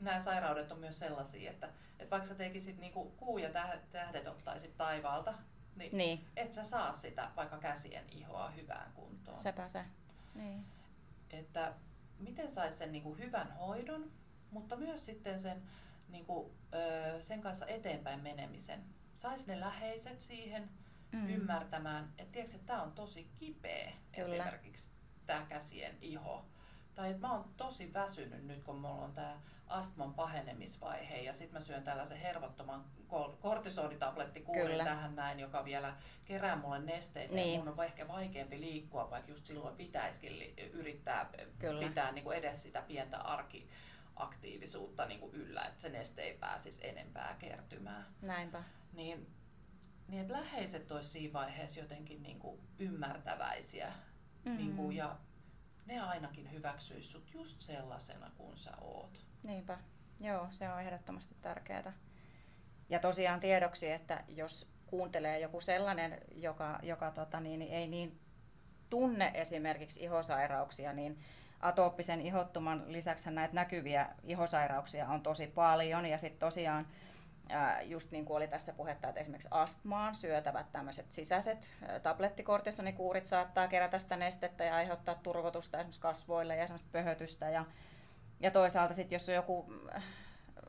nämä 0.01 0.21
sairaudet 0.21 0.73
on 0.73 0.79
myös 0.79 0.99
sellaisia, 0.99 1.51
että, 1.51 1.69
että 1.99 2.11
vaikka 2.11 2.29
sä 2.29 2.35
tekisit 2.35 2.79
niin 2.79 2.93
kuin 2.93 3.13
kuu 3.13 3.39
ja 3.39 3.49
täh- 3.49 3.79
tähdet 3.93 4.27
ottaisit 4.27 4.77
taivaalta, 4.77 5.35
niin, 5.77 5.97
Niin, 5.97 6.27
et 6.37 6.53
sä 6.53 6.65
saa 6.65 6.93
sitä 6.93 7.31
vaikka 7.37 7.59
käsien 7.59 8.05
ihoa 8.11 8.51
hyvään 8.51 8.93
kuntoon. 8.93 9.41
sepä 9.41 9.69
se. 9.69 9.85
Niin. 10.35 10.65
Että 11.31 11.73
miten 12.19 12.51
saisi 12.51 12.77
sen 12.77 12.93
niin 12.93 13.03
kuin 13.03 13.19
hyvän 13.19 13.53
hoidon, 13.53 14.11
mutta 14.51 14.77
myös 14.77 15.07
sitten 15.07 15.39
sen, 15.39 15.63
niin 16.09 16.25
kuin, 16.27 16.53
sen 17.21 17.41
kanssa 17.41 17.67
eteenpäin 17.67 18.21
menemisen. 18.21 18.85
Saisi 19.15 19.47
ne 19.47 19.61
läheiset 19.61 20.21
siihen 20.21 20.71
mm. 21.13 21.29
ymmärtämään, 21.29 22.13
että 22.19 22.33
tiedätkö, 22.33 22.57
että 22.57 22.67
tämä 22.67 22.83
on 22.83 22.93
tosi 22.93 23.31
kipeä 23.39 23.85
Kyllä. 23.85 24.27
esimerkiksi 24.27 24.91
tämä 25.27 25.47
käsien 25.49 25.99
iho. 26.01 26.45
Tai 26.99 27.11
että 27.11 27.27
mä 27.27 27.33
oon 27.33 27.45
tosi 27.57 27.93
väsynyt 27.93 28.45
nyt, 28.47 28.65
kun 28.65 28.77
mulla 28.79 29.05
on 29.05 29.13
tämä 29.13 29.41
astman 29.67 30.15
pahenemisvaihe 30.15 31.17
ja 31.17 31.33
sitten 31.33 31.61
mä 31.61 31.67
syön 31.67 31.83
tällaisen 31.85 32.19
hervottoman 32.19 32.85
kortisonitablettikuurin 33.41 34.85
tähän 34.85 35.17
näin, 35.17 35.41
joka 35.41 35.65
vielä 35.65 35.97
kerää 36.25 36.57
mulle 36.57 36.79
nesteitä 36.79 37.35
Niin. 37.35 37.59
ja 37.59 37.65
mun 37.65 37.75
on 37.79 37.85
ehkä 37.85 38.09
vaikeampi 38.09 38.61
liikkua, 38.61 39.11
vaikka 39.11 39.31
just 39.31 39.45
silloin 39.47 39.77
pitäisikin 39.77 40.39
li- 40.39 40.71
yrittää 40.73 41.31
Kyllä. 41.59 41.89
pitää 41.89 42.13
niin 42.13 42.25
kuin 42.25 42.39
edes 42.39 42.63
sitä 42.63 42.83
pientä 42.83 43.19
arkiaktiivisuutta 43.19 45.07
niin 45.07 45.21
kuin 45.21 45.35
yllä, 45.35 45.63
että 45.65 45.83
se 45.83 45.89
neste 45.89 46.23
ei 46.23 46.35
pääsisi 46.39 46.87
enempää 46.89 47.37
kertymään. 47.39 48.07
Näinpä. 48.23 48.63
Niin, 48.93 49.27
niin 50.09 50.23
että 50.23 50.35
läheiset 50.35 50.91
olisi 50.91 51.09
siinä 51.09 51.33
vaiheessa 51.33 51.81
jotenkin 51.81 52.23
niin 52.23 52.39
kuin 52.39 52.61
ymmärtäväisiä 52.79 53.93
Mm. 54.45 54.57
niin 54.57 54.77
kuin, 54.77 54.97
ja 54.97 55.17
ne 55.89 56.01
ainakin 56.01 56.53
hyväksyis 56.53 57.13
sut 57.13 57.35
just 57.35 57.61
sellaisena 57.61 58.31
kuin 58.37 58.57
sä 58.57 58.71
oot. 58.81 59.25
Niinpä. 59.43 59.79
Joo, 60.21 60.49
se 60.51 60.69
on 60.69 60.81
ehdottomasti 60.81 61.35
tärkeää. 61.43 61.93
Ja 62.89 62.99
tosiaan 62.99 63.41
tiedoksi, 63.41 63.91
että 63.91 64.25
jos 64.29 64.73
kuuntelee 64.87 65.41
joku 65.41 65.61
sellainen, 65.61 66.19
joka, 66.35 66.79
joka 66.83 67.11
tota, 67.11 67.41
niin, 67.41 67.63
ei 67.63 67.89
niin 67.89 68.21
tunne 68.91 69.31
esimerkiksi 69.35 70.05
ihosairauksia, 70.05 70.93
niin 70.93 71.19
atooppisen 71.61 72.21
ihottuman 72.21 72.93
lisäksi 72.93 73.31
näitä 73.31 73.55
näkyviä 73.55 74.09
ihosairauksia 74.23 75.09
on 75.09 75.23
tosi 75.23 75.47
paljon. 75.47 76.07
Ja 76.07 76.19
sitten 76.19 76.41
tosiaan, 76.41 76.87
just 77.83 78.11
niin 78.11 78.25
kuin 78.25 78.37
oli 78.37 78.49
tässä 78.49 78.73
puhetta, 78.73 79.09
että 79.09 79.21
esimerkiksi 79.21 79.49
astmaan 79.51 80.15
syötävät 80.15 80.73
tämmöiset 80.73 81.13
sisäiset 81.13 81.75
tablettikortisonikuurit 82.03 83.27
saattaa 83.27 83.69
kerätä 83.69 83.99
sitä 83.99 84.17
nestettä 84.17 84.65
ja 84.65 84.77
aiheuttaa 84.77 85.15
turvotusta 85.15 85.79
esimerkiksi 85.79 86.01
kasvoille 86.01 86.57
ja 86.57 86.65
esimerkiksi 86.65 86.93
pöhötystä. 86.93 87.51
Ja, 87.51 87.65
ja 88.41 88.51
toisaalta 88.51 88.95
sitten, 88.95 89.17
jos 89.17 89.29
on 89.29 89.35
joku 89.35 89.73
äh, 89.97 90.03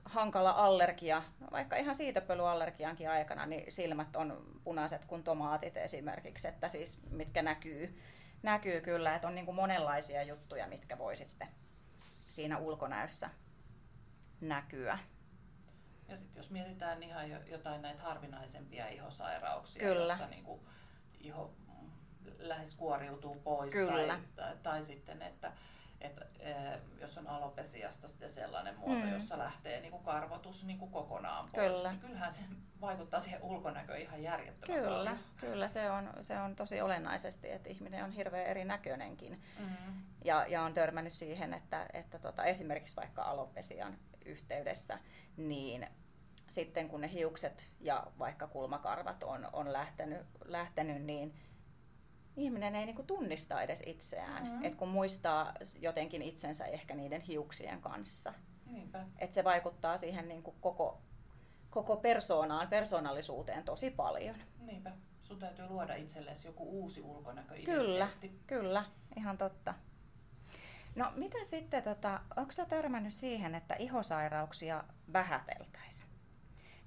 hankala 0.06 0.52
allergia, 0.52 1.24
vaikka 1.52 1.76
ihan 1.76 1.96
siitepölyallergiankin 1.96 3.10
aikana, 3.10 3.46
niin 3.46 3.72
silmät 3.72 4.16
on 4.16 4.60
punaiset 4.64 5.06
kuin 5.06 5.24
tomaatit 5.24 5.78
esimerkiksi, 5.78 6.48
että 6.48 6.68
siis 6.68 7.00
mitkä 7.10 7.42
näkyy, 7.42 8.00
näkyy 8.44 8.82
kyllä, 8.82 9.16
että 9.16 9.28
on 9.28 9.36
niin 9.36 9.46
kuin 9.46 9.56
monenlaisia 9.56 10.24
juttuja, 10.24 10.68
mitkä 10.68 10.98
voi 10.98 11.16
sitten 11.16 11.48
siinä 12.30 12.58
ulkonäössä 12.58 13.30
näkyä. 14.42 15.00
Ja 16.10 16.18
sitten 16.18 16.40
jos 16.40 16.52
mietitään 16.52 17.04
ihan 17.04 17.30
jo- 17.30 17.44
jotain 17.46 17.82
näitä 17.82 18.02
harvinaisempia 18.04 18.88
ihosairauksia, 18.88 19.80
Kyllä. 19.80 20.14
jossa 20.14 20.28
niinku 20.28 20.68
iho 21.20 21.54
mm, 21.68 21.90
lähes 22.38 22.76
kuoriutuu 22.76 23.36
pois, 23.36 23.74
Kyllä. 23.74 24.20
Tai, 24.36 24.58
tai, 24.64 24.84
sitten, 24.84 25.22
että 25.22 25.52
että 26.02 26.26
eh, 26.40 26.80
jos 27.02 27.18
on 27.18 27.28
alopesiasta 27.28 28.08
sitten 28.08 28.30
sellainen 28.30 28.78
muoto, 28.80 29.06
Mm. 29.06 29.14
jossa 29.14 29.38
lähtee 29.38 29.82
niinku 29.82 29.98
karvotus 30.00 30.64
niinku 30.64 30.88
kokonaan 30.88 31.50
pois, 31.50 31.68
Kyllä. 31.74 31.90
niin 31.92 32.00
kyllähän 32.02 32.34
se 32.34 32.42
vaikuttaa 32.82 33.20
siihen 33.20 33.42
ulkonäköön 33.44 34.00
ihan 34.02 34.24
järjettömän 34.24 34.80
Kyllä, 34.80 34.98
paljon. 34.98 35.20
kyllä 35.38 35.68
se 35.68 35.90
on, 35.92 36.10
se 36.22 36.40
on 36.40 36.56
tosi 36.56 36.82
olennaisesti, 36.82 37.52
että 37.52 37.70
ihminen 37.70 38.04
on 38.04 38.12
hirveän 38.12 38.46
erinäköinenkin. 38.48 39.42
Mm. 39.60 39.68
Ja, 40.26 40.46
ja 40.48 40.62
on 40.64 40.74
törmännyt 40.74 41.14
siihen, 41.14 41.54
että, 41.54 41.86
että 41.94 42.20
tota, 42.20 42.44
esimerkiksi 42.44 42.96
vaikka 42.96 43.24
alopesian 43.24 43.98
yhteydessä, 44.26 45.00
niin 45.38 45.88
sitten 46.50 46.90
kun 46.90 47.02
ne 47.02 47.14
hiukset 47.14 47.70
ja 47.80 48.08
vaikka 48.20 48.48
kulmakarvat 48.48 49.24
on, 49.24 49.48
on 49.54 49.74
lähtenyt, 49.74 50.28
lähtenyt, 50.46 51.04
niin 51.04 51.34
ihminen 52.38 52.76
ei 52.76 52.86
niinku 52.86 53.04
tunnista 53.04 53.62
edes 53.62 53.84
itseään. 53.86 54.48
Mm. 54.48 54.64
Et 54.64 54.76
kun 54.76 54.90
muistaa 54.90 55.54
jotenkin 55.80 56.22
itsensä 56.22 56.66
ehkä 56.66 56.96
niiden 56.96 57.22
hiuksien 57.22 57.82
kanssa. 57.82 58.34
Niinpä. 58.66 59.06
Et 59.20 59.34
se 59.34 59.44
vaikuttaa 59.44 59.98
siihen 59.98 60.28
niinku 60.28 60.52
koko, 60.52 61.02
koko 61.70 61.98
persoonaan, 61.98 62.68
persoonallisuuteen 62.68 63.64
tosi 63.64 63.92
paljon. 63.92 64.36
Niinpä. 64.60 64.92
Sun 65.24 65.40
täytyy 65.40 65.68
luoda 65.68 65.96
itsellesi 65.96 66.48
joku 66.48 66.64
uusi 66.64 67.02
ulkonäkö 67.02 67.56
Kyllä, 67.66 68.10
kyllä, 68.48 68.86
ihan 69.16 69.38
totta. 69.38 69.74
No 71.00 71.12
mitä 71.16 71.38
sitten, 71.44 71.84
tota, 71.84 72.20
onko 72.36 72.52
sä 72.52 72.66
törmännyt 72.66 73.14
siihen, 73.14 73.56
että 73.56 73.76
ihosairauksia 73.80 74.84
vähäteltäisiin? 75.14 76.10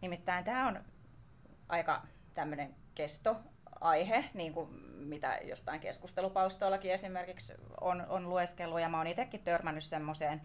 Nimittäin 0.01 0.45
tämä 0.45 0.69
on 0.69 0.85
aika 1.69 2.03
tämmöinen 2.35 2.75
kestoaihe, 2.95 4.25
niin 4.35 4.55
kuin 4.55 4.69
mitä 5.09 5.39
jostain 5.43 5.81
keskustelupalstoillakin 5.81 6.93
esimerkiksi 6.93 7.55
on, 7.81 8.07
on 8.09 8.29
lueskellut, 8.29 8.81
ja 8.81 8.89
mä 8.89 8.99
oon 8.99 9.07
itsekin 9.07 9.45
törmännyt 9.45 9.85
semmoiseen 9.85 10.41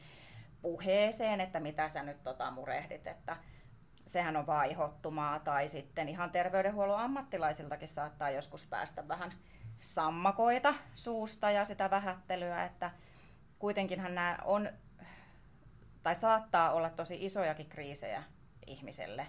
puheeseen, 0.62 1.42
että 1.42 1.60
mitä 1.60 1.90
sä 1.90 2.04
nyt 2.04 2.24
tota 2.24 2.52
murehdit, 2.52 3.08
että 3.08 3.38
sehän 4.08 4.38
on 4.38 4.48
vaan 4.48 4.70
ihottumaa, 4.70 5.40
tai 5.40 5.70
sitten 5.70 6.10
ihan 6.10 6.32
terveydenhuollon 6.32 7.00
ammattilaisiltakin 7.00 7.88
saattaa 7.88 8.30
joskus 8.30 8.66
päästä 8.66 9.08
vähän 9.08 9.34
sammakoita 9.80 10.74
suusta 10.96 11.52
ja 11.52 11.66
sitä 11.66 11.90
vähättelyä, 11.90 12.66
että 12.66 12.92
kuitenkinhan 13.60 14.16
nämä 14.16 14.38
on, 14.44 14.70
tai 16.04 16.16
saattaa 16.16 16.72
olla 16.72 16.90
tosi 16.90 17.26
isojakin 17.26 17.70
kriisejä 17.70 18.24
ihmiselle. 18.68 19.28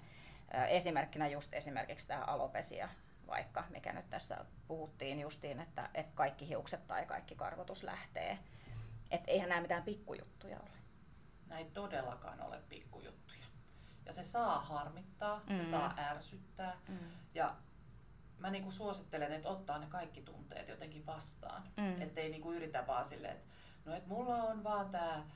Esimerkkinä 0.68 1.28
just 1.28 1.54
esimerkiksi 1.54 2.08
tämä 2.08 2.24
alopesia, 2.24 2.88
vaikka 3.26 3.64
mikä 3.70 3.92
nyt 3.92 4.10
tässä 4.10 4.44
puhuttiin 4.68 5.20
justiin, 5.20 5.60
että, 5.60 5.90
että 5.94 6.12
kaikki 6.14 6.48
hiukset 6.48 6.86
tai 6.86 7.06
kaikki 7.06 7.34
karvotus 7.34 7.82
lähtee. 7.82 8.38
Että 9.10 9.30
eihän 9.30 9.48
nämä 9.48 9.60
mitään 9.60 9.82
pikkujuttuja 9.82 10.56
ole. 10.60 10.78
Ei 11.58 11.64
todellakaan 11.64 12.40
ole 12.40 12.60
pikkujuttuja. 12.68 13.44
Ja 14.06 14.12
se 14.12 14.22
saa 14.24 14.60
harmittaa, 14.60 15.42
Mm. 15.50 15.56
se 15.58 15.70
saa 15.70 15.94
ärsyttää. 15.98 16.76
Mm. 16.88 16.98
Ja 17.34 17.56
mä 18.38 18.50
niinku 18.50 18.70
suosittelen, 18.70 19.32
että 19.32 19.48
ottaa 19.48 19.78
ne 19.78 19.86
kaikki 19.86 20.22
tunteet 20.22 20.68
jotenkin 20.68 21.06
vastaan. 21.06 21.62
Mm. 21.76 22.02
Että 22.02 22.20
ei 22.20 22.30
niinku 22.30 22.52
yritä 22.52 22.86
vaan 22.86 23.04
silleen, 23.04 23.36
että 23.36 23.48
no 23.88 23.94
et 23.96 24.06
mulla 24.06 24.34
on 24.42 24.64
vaan 24.64 24.90
tää 24.90 25.26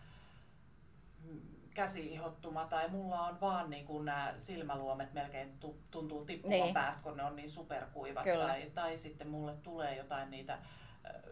mm, 1.24 1.40
käsiihottuma 1.74 2.64
tai 2.66 2.88
mulla 2.88 3.26
on 3.26 3.40
vaan 3.40 3.70
niinku 3.70 4.02
nämä 4.02 4.34
silmäluomet 4.36 5.12
melkein 5.12 5.58
tu- 5.58 5.82
tuntuu 5.90 6.24
tippuvan 6.24 6.50
Niin. 6.50 6.62
niin. 6.64 6.74
päästä, 6.74 7.02
kun 7.02 7.16
ne 7.16 7.24
on 7.24 7.36
niin 7.36 7.50
superkuivat. 7.50 8.22
Kyllä. 8.24 8.46
Tai, 8.46 8.70
tai 8.74 8.96
sitten 8.98 9.28
mulle 9.28 9.54
tulee 9.62 9.96
jotain 9.96 10.30
niitä 10.30 10.52
äh, 10.54 10.60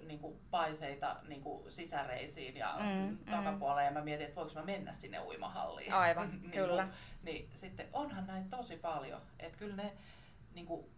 niinku 0.06 0.40
paiseita 0.50 1.16
niinku 1.28 1.64
sisäreisiin 1.68 2.56
ja 2.56 2.76
Mm, 2.80 2.86
mm, 2.86 3.08
mm. 3.08 3.18
takapuolelle 3.30 3.84
ja 3.84 3.90
mä 3.90 4.00
mietin, 4.04 4.26
että 4.26 4.36
voinko 4.36 4.54
mä 4.54 4.62
mennä 4.62 4.92
sinne 4.92 5.20
uimahalliin. 5.20 5.92
Aivan, 5.92 6.30
Niinku, 6.30 6.48
kyllä. 6.58 6.88
Niin 7.22 7.50
sitten 7.54 7.88
onhan 7.92 8.26
näin 8.26 8.50
tosi 8.50 8.76
paljon, 8.76 9.20
että 9.38 9.58
kyllä 9.58 9.76
ne 9.76 9.92
niinku, 10.54 10.90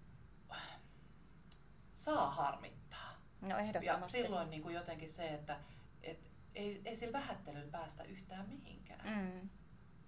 saa 1.94 2.30
harmittaa. 2.30 3.12
No 3.40 3.48
Ja 3.48 3.58
ehdottomasti. 3.58 4.12
silloin 4.22 4.50
niin 4.50 4.62
kuin 4.62 4.74
jotenkin 4.74 5.08
se, 5.08 5.28
että 5.28 5.56
et 6.02 6.30
ei, 6.54 6.82
ei 6.84 6.96
sillä 6.96 7.12
vähättelyllä 7.12 7.70
päästä 7.70 8.02
yhtään 8.04 8.48
mihinkään. 8.48 9.08
Mm. 9.18 9.48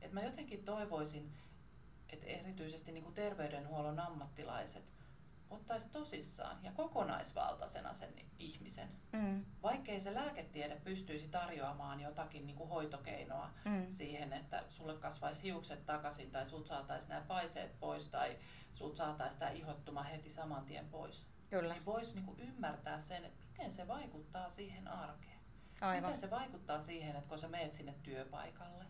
Et 0.00 0.12
mä 0.12 0.22
jotenkin 0.22 0.64
toivoisin, 0.64 1.32
että 2.08 2.26
erityisesti 2.26 2.92
niin 2.92 3.04
kuin 3.04 3.14
terveydenhuollon 3.14 4.00
ammattilaiset 4.00 4.84
ottaisi 5.50 5.90
tosissaan 5.90 6.58
ja 6.64 6.72
kokonaisvaltaisena 6.72 7.92
sen 7.92 8.14
ihmisen. 8.38 8.88
Mm. 9.12 9.44
Vaikkei 9.62 10.00
se 10.00 10.14
lääketiede 10.14 10.76
pystyisi 10.84 11.28
tarjoamaan 11.28 12.00
jotakin 12.00 12.46
niin 12.46 12.56
kuin 12.56 12.68
hoitokeinoa 12.68 13.50
Mm. 13.64 13.86
siihen, 13.90 14.32
että 14.32 14.64
sulle 14.68 14.94
kasvaisi 14.96 15.42
hiukset 15.42 15.86
takaisin 15.86 16.30
tai 16.30 16.46
sut 16.46 16.66
saataisiin 16.66 17.08
nämä 17.08 17.20
paiseet 17.28 17.80
pois 17.80 18.08
tai 18.08 18.38
sut 18.72 18.96
saataisiin 18.96 19.38
tämä 19.38 19.50
ihottuma 19.50 20.02
heti 20.02 20.30
saman 20.30 20.64
tien 20.64 20.88
pois. 20.88 21.26
Kyllä, 21.50 21.74
Niin 21.74 21.84
voisi 21.84 22.14
niin 22.14 22.24
kuin 22.26 22.40
ymmärtää 22.40 22.98
sen, 22.98 23.24
että 23.24 23.44
miten 23.52 23.72
se 23.72 23.88
vaikuttaa 23.88 24.48
siihen 24.48 24.88
arkeen. 24.88 25.33
Aivan. 25.80 26.02
Miten 26.02 26.20
se 26.20 26.30
vaikuttaa 26.30 26.80
siihen, 26.80 27.16
että 27.16 27.28
kun 27.28 27.38
sä 27.38 27.48
meet 27.48 27.74
sinne 27.74 27.94
työpaikalle? 28.02 28.84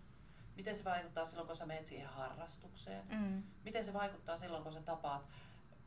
Miten 0.57 0.75
se 0.75 0.85
vaikuttaa 0.85 1.25
silloin, 1.25 1.47
kun 1.47 1.57
sä 1.57 1.67
meet 1.67 1.87
siihen 1.87 2.09
harrastukseen? 2.09 3.05
Mm. 3.09 3.43
Miten 3.64 3.85
se 3.85 3.93
vaikuttaa 3.93 4.37
silloin, 4.37 4.62
kun 4.62 4.73
sä 4.73 4.83
tapaat 4.83 5.33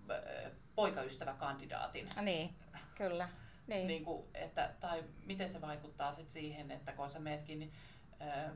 ö, 0.09 0.51
poikaystäväkandidaatin? 0.75 2.09
Niin, 2.21 2.55
kyllä. 2.95 3.29
Niin. 3.67 3.87
Niin 3.87 4.05
kuin, 4.05 4.27
että, 4.33 4.73
tai 4.79 5.03
miten 5.25 5.49
se 5.49 5.61
vaikuttaa 5.61 6.13
sit 6.13 6.29
siihen, 6.29 6.71
että 6.71 6.91
kun 6.91 7.09
sä 7.09 7.19
meetkin 7.19 7.59
niin, 7.59 7.73
ö, 8.21 8.55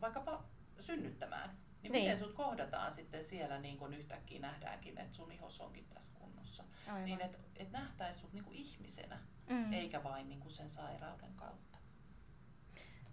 vaikkapa 0.00 0.44
synnyttämään, 0.80 1.50
niin, 1.82 1.92
Niin. 1.92 1.92
niin 1.92 2.12
miten 2.12 2.18
sut 2.18 2.36
kohdataan 2.36 2.92
sitten 2.92 3.24
siellä 3.24 3.58
niin 3.58 3.78
kun 3.78 3.94
yhtäkkiä 3.94 4.40
nähdäänkin, 4.40 4.98
että 4.98 5.16
sun 5.16 5.32
ihos 5.32 5.60
onkin 5.60 5.84
tässä 5.94 6.12
kunnossa. 6.14 6.64
Aivan. 6.86 7.04
Niin, 7.04 7.20
että 7.20 7.38
et 7.56 7.70
nähtäis 7.70 8.20
sut 8.20 8.32
niin 8.32 8.44
kuin 8.44 8.56
ihmisenä, 8.56 9.18
mm. 9.50 9.72
eikä 9.72 10.04
vain 10.04 10.28
niin 10.28 10.40
kuin 10.40 10.52
sen 10.52 10.70
sairauden 10.70 11.34
kautta. 11.36 11.78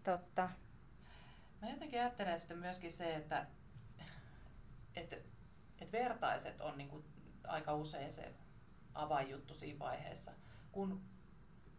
Totta. 0.04 0.50
Mä 1.62 1.70
jotenkin 1.70 2.00
ajattelen 2.00 2.40
sitten 2.40 2.58
myöskin 2.58 2.92
se, 2.92 3.16
että, 3.16 3.46
että, 4.96 5.16
että 5.80 5.92
vertaiset 5.92 6.62
on 6.62 6.78
niin 6.78 6.90
kuin 6.90 7.06
aika 7.48 7.74
usein 7.74 8.12
se 8.12 8.34
avainjuttu 8.94 9.54
siinä 9.54 9.80
vaiheessa, 9.80 10.32
kun 10.72 11.02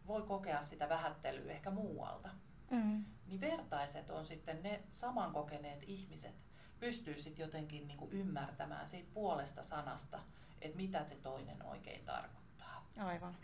voi 0.07 0.23
kokea 0.23 0.63
sitä 0.63 0.89
vähättelyä 0.89 1.53
ehkä 1.53 1.71
muualta. 1.71 2.29
Mm. 2.71 3.05
Niin 3.27 3.41
vertaiset 3.41 4.11
on 4.11 4.25
sitten 4.25 4.63
ne 4.63 4.83
samankokeneet 4.91 5.83
ihmiset, 5.83 6.35
pystyy 6.81 7.19
sitten 7.19 7.45
jotenkin 7.45 7.89
niin 7.89 7.99
kuin 7.99 8.13
ymmärtämään 8.13 8.89
siitä 8.89 9.11
puolesta 9.15 9.63
sanasta, 9.63 10.21
että 10.61 10.77
mitä 10.77 11.05
se 11.05 11.15
toinen 11.15 11.63
oikein 11.63 12.05
tarkoittaa. 12.05 12.87
Aivan. 12.99 13.37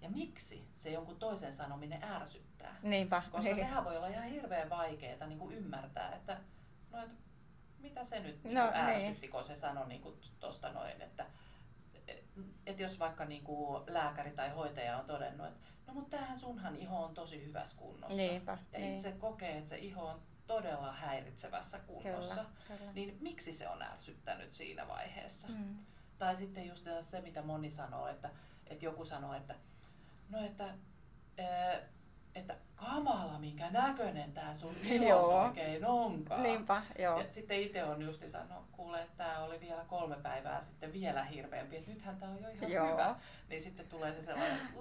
Ja 0.00 0.10
miksi 0.10 0.68
se 0.76 0.90
jonkun 0.90 1.16
toisen 1.16 1.52
sanominen 1.52 2.04
ärsyttää. 2.04 2.76
Niinpä. 2.82 3.22
Koska 3.30 3.40
niin. 3.40 3.56
sehän 3.56 3.84
voi 3.84 3.96
olla 3.96 4.08
ihan 4.08 4.24
hirveän 4.24 4.70
vaikeaa 4.70 5.26
niin 5.26 5.38
kuin 5.38 5.54
ymmärtää, 5.54 6.14
että 6.14 6.40
no, 6.92 7.02
et, 7.02 7.10
mitä 7.78 8.04
se 8.04 8.20
nyt 8.20 8.44
No, 8.44 8.50
no, 8.50 8.70
niin. 8.70 8.76
ärsytti, 8.76 9.28
kun 9.28 9.44
se 9.44 9.56
sanoi 9.56 9.88
niin 9.88 10.02
tuosta 10.40 10.72
noin, 10.72 11.02
että 11.02 11.26
et, 12.08 12.24
et 12.66 12.78
jos 12.78 12.98
vaikka 12.98 13.24
niin 13.24 13.44
kuin 13.44 13.82
lääkäri 13.86 14.30
tai 14.30 14.50
hoitaja 14.50 14.98
on 14.98 15.06
todennut, 15.06 15.46
että 15.46 15.60
no 15.86 15.94
mutta 15.94 16.16
tämähän 16.16 16.38
sunhan 16.38 16.76
iho 16.76 17.04
on 17.04 17.14
tosi 17.14 17.46
hyvässä 17.46 17.78
kunnossa. 17.78 18.16
Niinpä. 18.16 18.58
ja 18.72 18.78
niin. 18.78 18.94
itse 18.94 19.12
kokee, 19.12 19.58
että 19.58 19.70
se 19.70 19.78
iho 19.78 20.06
on 20.06 20.22
todella 20.46 20.92
häiritsevässä 20.92 21.78
kunnossa. 21.78 22.34
Kyllä, 22.34 22.78
kyllä. 22.78 22.92
Niin 22.92 23.18
miksi 23.20 23.52
se 23.52 23.68
on 23.68 23.82
ärsyttänyt 23.82 24.54
siinä 24.54 24.88
vaiheessa? 24.88 25.48
Mm. 25.48 25.76
Tai 26.18 26.36
sitten 26.36 26.66
just 26.66 26.86
se, 27.02 27.20
mitä 27.20 27.42
moni 27.42 27.70
sanoo, 27.70 28.08
että, 28.08 28.30
että 28.66 28.84
joku 28.84 29.04
sanoo, 29.04 29.34
että 29.34 29.54
no 30.30 30.44
että, 30.44 30.74
ää, 31.38 31.78
että 32.34 32.56
kamala, 32.74 33.38
minkä 33.38 33.70
näköinen 33.70 34.32
tämä 34.32 34.54
sun 34.54 34.74
Joo. 35.08 35.42
oikein 35.42 35.86
onkaan. 35.86 36.42
Niinpä, 36.42 36.82
joo. 36.98 37.20
Ja 37.20 37.30
sitten 37.30 37.60
itse 37.60 37.84
on 37.84 38.02
justi 38.02 38.28
sanonut, 38.28 38.64
kuule, 38.72 39.02
että 39.02 39.16
tämä 39.16 39.44
oli 39.44 39.60
vielä 39.60 39.84
kolme 39.84 40.16
päivää 40.16 40.60
sitten 40.60 40.92
vielä 40.92 41.24
hirveämpi, 41.24 41.76
että 41.76 41.90
nythän 41.90 42.16
tämä 42.16 42.32
on 42.32 42.42
jo 42.42 42.48
ihan 42.48 42.72
Joo. 42.72 42.92
hyvä. 42.92 43.16
Niin 43.48 43.62
sitten 43.62 43.88
tulee 43.88 44.12
se 44.12 44.22
sellainen, 44.22 44.56
että. 44.56 44.78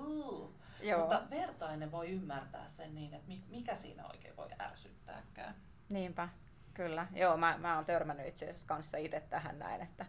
Joo. 0.82 1.00
Mutta 1.00 1.24
vertainen 1.30 1.92
voi 1.92 2.10
ymmärtää 2.12 2.68
sen 2.68 2.96
niin, 2.96 3.14
että 3.14 3.28
mi- 3.28 3.44
mikä 3.50 3.76
siinä 3.76 4.06
oikein 4.08 4.38
voi 4.38 4.50
ärsyttääkään. 4.62 5.56
Niinpä, 5.90 6.30
kyllä. 6.74 7.08
Joo, 7.14 7.38
mä, 7.38 7.58
mä 7.58 7.76
oon 7.76 7.86
törmännyt 7.86 8.28
itse 8.28 8.46
asiassa 8.46 8.68
kanssa 8.68 8.98
itse 8.98 9.20
tähän 9.20 9.60
näin, 9.60 9.82
että 9.82 10.06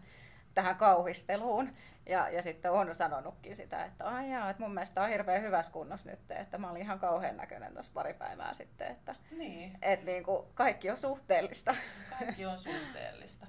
tähän 0.53 0.75
kauhisteluun. 0.75 1.69
Ja, 2.05 2.29
ja 2.29 2.43
sitten 2.43 2.71
on 2.71 2.95
sanonutkin 2.95 3.55
sitä, 3.55 3.85
että 3.85 4.05
ai 4.05 4.31
jaa, 4.31 4.49
että 4.49 4.63
mun 4.63 4.73
mielestä 4.73 5.03
on 5.03 5.09
hirveän 5.09 5.41
hyvässä 5.41 5.71
kunnossa 5.71 6.09
nyt, 6.09 6.31
että 6.31 6.57
mä 6.57 6.69
olin 6.71 6.81
ihan 6.81 6.99
kauhean 6.99 7.37
näköinen 7.37 7.73
tuossa 7.73 7.91
pari 7.93 8.13
päivää 8.13 8.53
sitten, 8.53 8.87
että 8.91 9.15
Niin. 9.31 9.77
et 9.81 10.03
niin 10.03 10.23
kuin 10.23 10.47
kaikki 10.53 10.89
on 10.91 10.97
suhteellista. 10.97 11.75
Kaikki 12.19 12.45
on 12.45 12.57
suhteellista. 12.67 13.47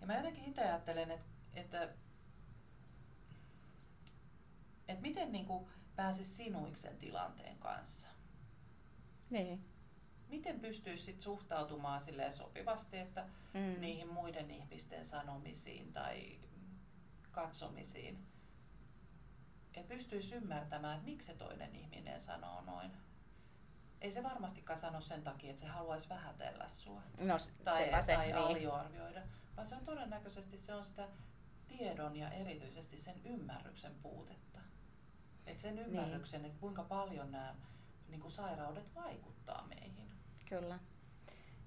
Ja 0.00 0.06
mä 0.06 0.16
jotenkin 0.16 0.44
itse 0.44 0.60
ajattelen, 0.60 1.10
että, 1.10 1.26
että, 1.54 1.88
että 4.88 5.02
miten 5.02 5.32
niin 5.32 5.46
kuin 5.46 5.66
pääsisi 5.96 6.34
sinuiksi 6.34 6.82
sen 6.82 6.96
tilanteen 6.98 7.58
kanssa. 7.58 8.08
Niin. 9.30 9.64
Miten 10.28 10.60
pystyisi 10.60 11.02
sit 11.02 11.20
suhtautumaan 11.20 12.00
silleen 12.00 12.32
sopivasti, 12.32 12.98
että 12.98 13.26
Mm. 13.54 13.80
niihin 13.80 14.08
muiden 14.08 14.50
ihmisten 14.50 15.04
sanomisiin 15.04 15.92
tai 15.92 16.38
katsomisiin. 17.30 18.26
Että 19.74 19.94
pystyisi 19.94 20.34
ymmärtämään, 20.34 20.96
että 20.96 21.10
miksi 21.10 21.26
se 21.26 21.34
toinen 21.34 21.74
ihminen 21.76 22.20
sanoo 22.20 22.60
noin. 22.60 22.90
Ei 24.00 24.12
se 24.12 24.22
varmastikaan 24.22 24.78
sano 24.78 25.00
sen 25.00 25.22
takia, 25.22 25.50
että 25.50 25.62
se 25.62 25.68
haluaisi 25.68 26.08
vähätellä 26.08 26.68
sua 26.68 27.02
No 27.20 27.34
tai, 27.64 27.84
sepä 27.84 28.02
se, 28.02 28.14
tai 28.14 28.26
niin. 28.26 28.36
aliarvioida, 28.36 29.22
vaan 29.56 29.66
se 29.66 29.74
on 29.74 29.84
todennäköisesti 29.84 30.58
se 30.58 30.74
on 30.74 30.84
sitä 30.84 31.08
tiedon 31.68 32.16
ja 32.16 32.30
erityisesti 32.30 32.96
sen 32.98 33.20
ymmärryksen 33.24 33.94
puutetta. 34.02 34.55
Et 35.46 35.60
sen 35.60 35.74
Niin. 35.76 35.86
ymmärryksen, 35.86 36.44
että 36.44 36.60
kuinka 36.60 36.82
paljon 36.82 37.32
nämä 37.32 37.54
niin 38.08 38.20
kuin 38.20 38.30
sairaudet 38.32 38.94
vaikuttaa 38.94 39.66
meihin. 39.66 40.10
Kyllä. 40.48 40.78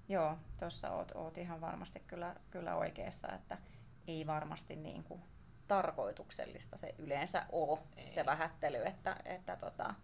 Joo, 0.08 0.38
tuossa 0.58 0.90
oot, 0.90 1.12
oot 1.14 1.38
ihan 1.38 1.60
varmasti 1.60 2.00
kyllä, 2.06 2.34
kyllä 2.50 2.76
oikeassa, 2.76 3.32
että 3.32 3.58
ei 4.06 4.26
varmasti 4.26 4.76
niin 4.76 5.04
kuin 5.04 5.22
tarkoituksellista 5.68 6.76
se 6.76 6.94
yleensä 6.98 7.46
ole, 7.52 7.78
Ei. 7.96 8.08
se 8.08 8.26
vähättely, 8.26 8.82
että, 8.86 9.16
että 9.24 9.56
tota, 9.56 9.94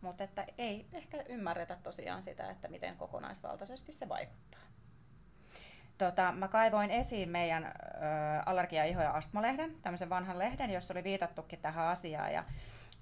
mutta 0.00 0.24
että 0.24 0.46
ei 0.58 0.86
ehkä 0.92 1.22
ymmärretä 1.28 1.76
tosiaan 1.82 2.22
sitä, 2.22 2.50
että 2.50 2.68
miten 2.68 2.96
kokonaisvaltaisesti 2.96 3.92
se 3.92 4.08
vaikuttaa. 4.08 4.60
Tota, 5.98 6.32
mä 6.32 6.48
kaivoin 6.48 6.90
esiin 6.90 7.28
meidän 7.28 7.64
ö, 7.64 7.70
allergia, 8.46 8.84
iho 8.84 9.02
ja 9.02 9.10
astmalehden, 9.10 9.76
tämmöisen 9.82 10.10
vanhan 10.10 10.38
lehden, 10.38 10.70
jossa 10.70 10.94
oli 10.94 11.04
viitattukin 11.04 11.58
tähän 11.58 11.86
asiaan. 11.86 12.32
Ja, 12.32 12.44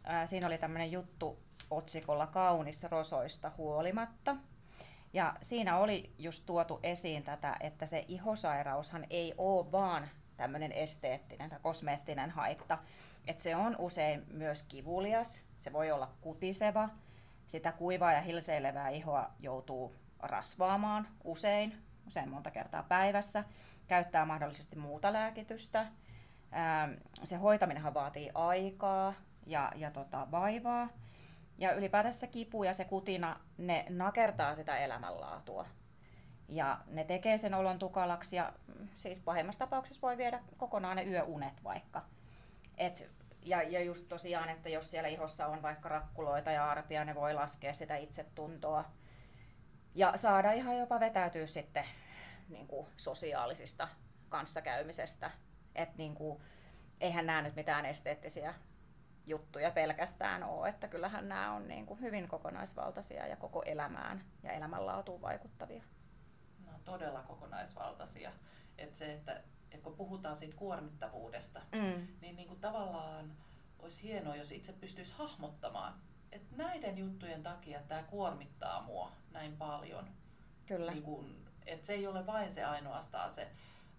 ö, 0.07 0.27
siinä 0.27 0.47
oli 0.47 0.59
tämmöinen 0.59 0.93
juttu 0.93 1.39
otsikolla 1.71 2.27
Kaunis 2.27 2.83
rosoista 2.83 3.53
huolimatta. 3.59 4.37
Ja 5.13 5.35
siinä 5.41 5.79
oli 5.79 6.15
just 6.19 6.47
tuotu 6.47 6.81
esiin 6.83 7.23
tätä, 7.23 7.57
että 7.61 7.87
se 7.87 8.05
ihosairaushan 8.09 9.05
ei 9.11 9.35
ole 9.39 9.73
vaan 9.73 10.09
tämmöinen 10.37 10.73
esteettinen 10.73 11.51
tai 11.51 11.59
kosmeettinen 11.63 12.31
haitta. 12.31 12.79
Että 13.27 13.43
se 13.43 13.57
on 13.57 13.77
usein 13.79 14.25
myös 14.33 14.63
kivulias, 14.63 15.41
se 15.59 15.73
voi 15.73 15.91
olla 15.91 16.11
kutiseva, 16.21 16.89
sitä 17.47 17.73
kuivaa 17.73 18.13
ja 18.13 18.21
hilseilevää 18.21 18.89
ihoa 18.89 19.31
joutuu 19.41 19.95
rasvaamaan 20.19 21.09
usein, 21.25 21.83
usein 22.07 22.29
monta 22.29 22.51
kertaa 22.51 22.83
päivässä, 22.83 23.45
käyttää 23.87 24.25
mahdollisesti 24.25 24.77
muuta 24.77 25.13
lääkitystä. 25.13 25.87
Se 27.25 27.37
hoitaminenhan 27.37 27.95
vaatii 27.95 28.31
aikaa 28.35 29.15
ja, 29.47 29.73
ja 29.75 29.91
tota, 29.91 30.27
vaivaa. 30.31 30.89
Ja 31.59 31.73
ylipäätänsä 31.73 32.27
kipu 32.27 32.65
ja 32.65 32.75
se 32.75 32.85
kutina, 32.85 33.41
ne 33.59 33.87
nakertaa 33.89 34.55
sitä 34.55 34.77
elämänlaatua. 34.77 35.67
Ja 36.49 36.79
ne 36.87 37.05
tekee 37.05 37.39
sen 37.39 37.55
olon 37.55 37.79
tukalaksi 37.79 38.37
ja 38.37 38.53
mm, 38.67 38.89
siis 38.95 39.21
pahimmassa 39.21 39.59
tapauksessa 39.59 40.03
voi 40.03 40.17
viedä 40.17 40.41
kokonaan 40.57 40.97
ne 40.97 41.05
yöunet 41.05 41.65
vaikka. 41.65 42.05
Et, 42.79 43.11
ja, 43.43 43.63
ja 43.63 43.83
just 43.83 44.09
tosiaan, 44.09 44.49
että 44.49 44.69
jos 44.69 44.91
siellä 44.91 45.09
ihossa 45.09 45.47
on 45.47 45.63
vaikka 45.63 45.89
rakkuloita 45.89 46.51
ja 46.51 46.71
arpia, 46.71 47.05
ne 47.05 47.15
voi 47.15 47.35
laskea 47.35 47.73
sitä 47.73 47.97
itsetuntoa. 47.97 48.85
Ja 49.95 50.13
saada 50.17 50.53
ihan 50.53 50.79
jopa 50.79 51.01
vetäytyä 51.01 51.47
sitten 51.47 51.85
niin 52.49 52.67
kuin 52.67 52.87
sosiaalisista 52.97 53.89
kanssakäymisestä. 54.29 55.31
Että 55.75 55.95
niin 55.99 56.15
kuin, 56.15 56.43
eihän 57.01 57.27
nämä 57.27 57.43
nyt 57.43 57.57
mitään 57.57 57.87
esteettisiä 57.87 58.55
juttuja 59.27 59.71
pelkästään 59.71 60.43
ole, 60.43 60.69
että 60.69 60.89
kyllähän 60.89 61.29
nämä 61.29 61.53
on 61.53 61.69
niin 61.69 61.87
kuin 61.87 62.01
hyvin 62.01 62.29
kokonaisvaltaisia 62.29 63.27
ja 63.27 63.37
koko 63.37 63.63
elämään 63.63 64.25
ja 64.43 64.53
elämänlaatuun 64.53 65.23
vaikuttavia. 65.23 65.83
Ne 66.67 66.75
on 66.75 66.81
todella 66.85 67.23
kokonaisvaltaisia. 67.23 68.33
Et 68.79 68.95
se, 68.95 69.13
että, 69.13 69.33
että 69.71 69.85
kun 69.85 69.97
puhutaan 69.97 70.37
siitä 70.37 70.57
kuormittavuudesta, 70.57 71.61
Mm. 71.73 72.07
niin, 72.21 72.37
niin 72.37 72.49
kuin 72.49 72.61
tavallaan 72.61 73.33
olisi 73.79 74.03
hienoa, 74.03 74.37
jos 74.37 74.53
itse 74.53 74.73
pystyisi 74.73 75.15
hahmottamaan, 75.19 75.95
että 76.33 76.57
näiden 76.57 76.99
juttujen 76.99 77.43
takia 77.43 77.81
tämä 77.89 78.03
kuormittaa 78.03 78.83
mua 78.83 79.13
näin 79.33 79.57
paljon. 79.57 80.09
Kyllä. 80.67 80.93
Niin 80.93 81.03
kuin, 81.03 81.47
että 81.67 81.87
se 81.87 81.93
ei 81.93 82.07
ole 82.07 82.27
vain 82.27 82.53
se 82.53 82.65
ainoastaan 82.65 83.31
se 83.31 83.49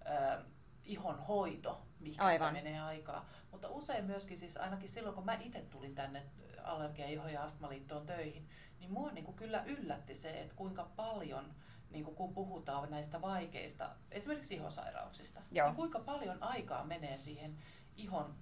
ö, 0.06 0.42
ihon 0.88 1.19
hoito, 1.19 1.82
mihin 2.00 2.21
Aivan. 2.21 2.54
menee 2.54 2.82
aikaa. 2.82 3.26
Mutta 3.52 3.69
usein 3.69 4.06
myöskin 4.06 4.38
siis 4.38 4.58
ainakin 4.58 4.89
silloin, 4.89 5.15
kun 5.15 5.26
mä 5.26 5.38
itse 5.39 5.62
tulin 5.62 5.95
tänne 5.95 6.23
allergia-, 6.63 7.08
iho- 7.08 7.28
ja 7.28 7.43
astmaliittoon 7.43 8.06
töihin, 8.06 8.50
niin 8.80 8.91
mua 8.91 9.12
niin 9.12 9.26
kuin 9.26 9.38
kyllä 9.38 9.63
yllätti 9.65 10.15
se, 10.15 10.41
että 10.41 10.56
kuinka 10.56 10.88
paljon 10.95 11.54
niin 11.89 12.06
kuin 12.06 12.15
kun 12.15 12.34
puhutaan 12.34 12.89
näistä 12.91 13.21
vaikeista, 13.21 13.89
esimerkiksi 14.12 14.56
ihosairauksista, 14.56 15.41
Joo. 15.52 15.67
niin 15.67 15.76
kuinka 15.76 16.00
paljon 16.00 16.43
aikaa 16.43 16.84
menee 16.84 17.17
siihen 17.17 17.58
ihon, 17.95 18.36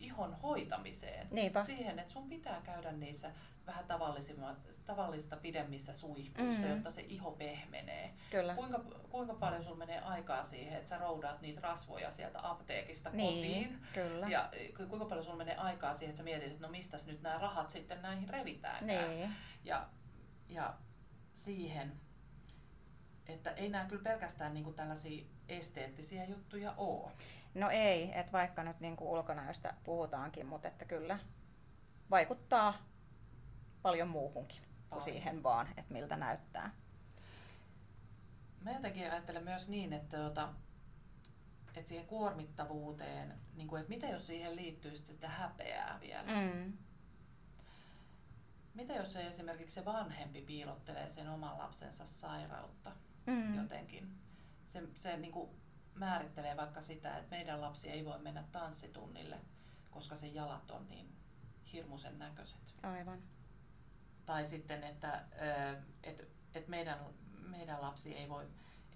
ihon 0.00 0.34
hoitamiseen. 0.42 1.28
Niinpä. 1.30 1.64
Siihen, 1.64 1.98
että 1.98 2.12
sun 2.12 2.28
pitää 2.28 2.60
käydä 2.64 2.92
niissä 2.92 3.30
vähän 3.66 3.84
tavallisimmat, 3.84 4.58
tavallista 4.86 5.36
pidemmissä 5.36 5.92
suihkuissa, 5.94 6.62
Mhm. 6.62 6.70
jotta 6.70 6.90
se 6.90 7.02
iho 7.02 7.30
pehmenee. 7.30 8.14
Kyllä. 8.30 8.54
Kuinka, 8.54 8.80
kuinka 9.10 9.34
paljon 9.34 9.64
sulla 9.64 9.76
menee 9.76 10.00
aikaa 10.00 10.44
siihen, 10.44 10.78
että 10.78 10.88
sä 10.88 10.98
roudaat 10.98 11.40
niitä 11.40 11.60
rasvoja 11.60 12.10
sieltä 12.10 12.50
apteekista 12.50 13.10
Niin, 13.10 13.34
kotiin? 13.34 13.80
kyllä. 13.92 14.28
Ja 14.28 14.50
ku- 14.76 14.86
kuinka 14.86 15.04
paljon 15.06 15.24
sulla 15.24 15.36
menee 15.36 15.56
aikaa 15.56 15.94
siihen, 15.94 16.10
että 16.10 16.18
sä 16.18 16.24
mietit, 16.24 16.52
että 16.52 16.66
no 16.66 16.70
mistäs 16.72 17.06
nyt 17.06 17.22
nämä 17.22 17.38
rahat 17.38 17.70
sitten 17.70 18.02
näihin 18.02 18.28
revitäänkään. 18.28 19.10
Niin. 19.10 19.30
Ja, 19.64 19.86
ja 20.48 20.74
siihen, 21.34 21.92
että 23.28 23.50
ei 23.50 23.68
nämä 23.68 23.84
kyllä 23.84 24.02
pelkästään 24.02 24.54
niinku 24.54 24.72
tällaisia 24.72 25.24
esteettisiä 25.48 26.24
juttuja 26.24 26.74
ole. 26.76 27.12
No 27.54 27.70
ei, 27.70 28.18
että 28.18 28.32
vaikka 28.32 28.62
nyt 28.62 28.80
niin 28.80 28.96
kuin 28.96 29.08
ulkonäöstä 29.08 29.74
puhutaankin, 29.84 30.46
mutta 30.46 30.68
että 30.68 30.84
kyllä 30.84 31.18
vaikuttaa 32.10 32.74
paljon 33.82 34.08
muuhunkin 34.08 34.62
kuin 34.62 34.88
Paljon. 34.90 35.02
siihen 35.02 35.42
vaan, 35.42 35.68
että 35.76 35.92
miltä 35.92 36.16
näyttää. 36.16 36.70
Mä 38.60 38.72
jotenkin 38.72 39.10
ajattelen 39.10 39.44
myös 39.44 39.68
niin, 39.68 39.92
että, 39.92 40.16
tota, 40.16 40.48
että 41.74 41.88
siihen 41.88 42.06
kuormittavuuteen, 42.06 43.34
niin 43.54 43.68
kuin, 43.68 43.80
että 43.80 43.90
mitä 43.90 44.06
jos 44.06 44.26
siihen 44.26 44.56
liittyy 44.56 44.96
sitä 44.96 45.28
häpeää 45.28 45.98
vielä? 46.00 46.28
Mm. 46.40 46.72
Mitä 48.74 48.92
jos 48.92 49.12
se 49.12 49.26
esimerkiksi 49.26 49.74
se 49.74 49.84
vanhempi 49.84 50.42
piilottelee 50.42 51.08
sen 51.08 51.28
oman 51.28 51.58
lapsensa 51.58 52.06
sairautta 52.06 52.92
Mm. 53.30 53.62
jotenkin? 53.62 54.14
Se, 54.66 54.82
se 54.94 55.16
niin 55.16 55.32
kuin 55.32 55.50
määrittelee 55.94 56.56
vaikka 56.56 56.82
sitä, 56.82 57.16
että 57.18 57.30
meidän 57.30 57.60
lapsi 57.60 57.90
ei 57.90 58.04
voi 58.04 58.18
mennä 58.18 58.44
tanssitunnille, 58.52 59.38
koska 59.90 60.16
sen 60.16 60.34
jalat 60.34 60.70
on 60.70 60.88
niin 60.88 61.16
hirmuisen 61.72 62.18
näköiset. 62.18 62.60
Aivan. 62.82 63.18
Tai 64.26 64.46
sitten, 64.46 64.84
että 64.84 65.24
ö, 65.72 65.82
et, 66.02 66.28
et 66.54 66.68
meidän, 66.68 66.98
meidän 67.48 67.82
lapsi 67.82 68.14
ei 68.16 68.28
voi, 68.28 68.46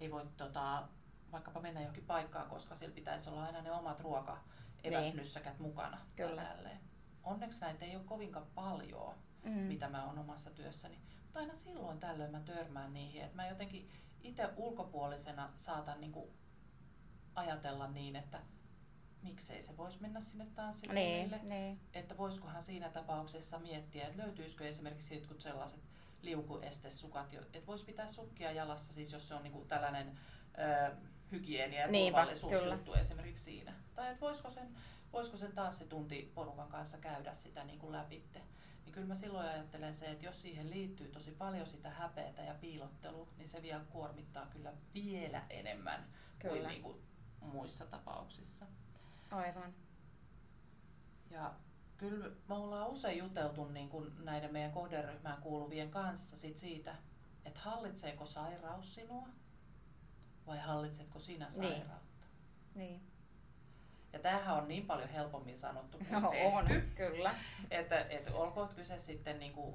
ei 0.01 0.11
voi 0.11 0.27
tota, 0.37 0.88
vaikkapa 1.33 1.61
mennä 1.61 1.81
johonkin 1.81 2.05
paikkaan, 2.05 2.51
koska 2.51 2.75
sillä 2.75 2.95
pitäisi 2.95 3.29
olla 3.31 3.45
aina 3.45 3.62
ne 3.62 3.73
omat 3.73 4.01
ruokaeväsnyssäkät 4.01 5.59
mukana. 5.59 5.97
tai 5.97 6.29
Kyllä. 6.29 6.42
tälleen. 6.45 6.81
Onneksi 7.25 7.61
näitä 7.61 7.85
ei 7.85 7.97
ole 7.97 8.05
kovinkaan 8.05 8.47
paljon, 8.55 9.14
Mm. 9.45 9.51
mitä 9.53 9.88
mä 9.88 10.05
oon 10.05 10.18
omassa 10.18 10.51
työssäni. 10.51 10.99
Mutta 11.23 11.38
aina 11.40 11.55
silloin 11.55 12.01
tällöin 12.01 12.31
mä 12.31 12.40
törmään 12.40 12.92
niihin, 12.95 13.23
että 13.23 13.37
mä 13.37 13.49
jotenkin 13.49 13.90
itse 14.23 14.49
ulkopuolisena 14.57 15.53
saatan 15.59 16.01
niinku 16.01 16.31
ajatella 17.35 17.89
niin, 17.89 18.17
että 18.17 18.41
miksei 19.23 19.63
se 19.63 19.77
voisi 19.77 20.01
mennä 20.01 20.21
sinne 20.21 20.47
tanssitunnille. 20.55 21.37
Niin, 21.37 21.49
niin. 21.49 21.81
Että 21.95 22.17
voisikohan 22.17 22.63
siinä 22.63 22.89
tapauksessa 22.89 23.59
miettiä, 23.59 24.07
että 24.07 24.23
löytyisikö 24.23 24.69
esimerkiksi 24.69 25.15
jotkut 25.15 25.41
sellaiset 25.41 25.81
liukuestesukat, 26.23 27.35
että 27.35 27.67
voisi 27.67 27.85
pitää 27.85 28.07
sukkia 28.07 28.53
jalassa, 28.53 28.95
siis 28.95 29.13
jos 29.13 29.29
se 29.29 29.35
on 29.35 29.43
niinku 29.43 29.65
tällainen 29.65 30.19
ö, 30.59 30.97
hygienia 31.33 31.81
ja 31.81 31.87
Niinpä, 31.87 32.19
turvallisuusjuttu 32.19 32.95
esimerkiksi 32.95 33.45
siinä. 33.45 33.75
Tai 33.95 34.09
että 34.11 34.21
voisiko 34.21 34.51
sen, 34.51 34.77
voisiko 35.13 35.37
sen 35.37 35.53
tanssitunti 35.53 36.33
porukan 36.35 36.69
kanssa 36.69 36.99
käydä 36.99 37.35
sitä 37.35 37.65
niinku 37.65 37.93
läpitte. 37.93 38.41
Niin 38.92 38.96
kyllä 39.05 39.09
mä 39.09 39.14
silloin 39.14 39.48
ajattelen 39.48 39.94
se, 39.94 40.11
että 40.11 40.26
jos 40.26 40.42
siihen 40.42 40.70
liittyy 40.70 41.09
tosi 41.09 41.31
paljon 41.31 41.66
sitä 41.66 41.90
häpeätä 41.90 42.42
ja 42.42 42.55
piilottelua, 42.55 43.28
niin 43.37 43.48
se 43.48 43.62
vielä 43.62 43.85
kuormittaa 43.90 44.46
kyllä 44.46 44.72
vielä 44.94 45.42
enemmän 45.50 46.05
kuin 46.42 46.52
Kyllä. 46.52 46.68
niinku 46.68 46.98
muissa 47.40 47.87
tapauksissa. 47.87 48.66
Aivan. 49.31 49.74
Ja 51.31 51.55
kyllä 51.96 52.31
me 52.48 52.55
ollaan 52.55 52.88
usein 52.88 53.18
juteltu 53.18 53.68
niin 53.68 53.88
kuin 53.88 54.24
näiden 54.24 54.52
meidän 54.52 54.72
kohderyhmään 54.72 55.42
kuuluvien 55.42 55.90
kanssa 55.90 56.37
sit 56.37 56.59
siitä, 56.59 56.94
että 57.44 57.61
hallitseeko 57.61 58.26
sairaus 58.26 58.94
sinua 58.94 59.28
vai 60.46 60.59
hallitsetko 60.59 61.18
sinä 61.18 61.48
Niin. 61.48 61.55
sairautta. 61.72 62.26
Niin. 62.74 63.12
Ja 64.12 64.18
tämähän 64.18 64.57
on 64.57 64.68
niin 64.68 64.87
paljon 64.87 65.09
helpommin 65.09 65.57
sanottu 65.59 65.98
kuin 65.98 66.22
No 66.22 66.31
tehty. 66.31 66.46
on, 66.46 66.83
kyllä. 66.94 67.35
Että, 67.70 68.01
että 68.01 68.35
olkoon 68.35 68.68
kyse 68.68 68.98
sitten 68.98 69.38
niin 69.38 69.53
kuin, 69.53 69.75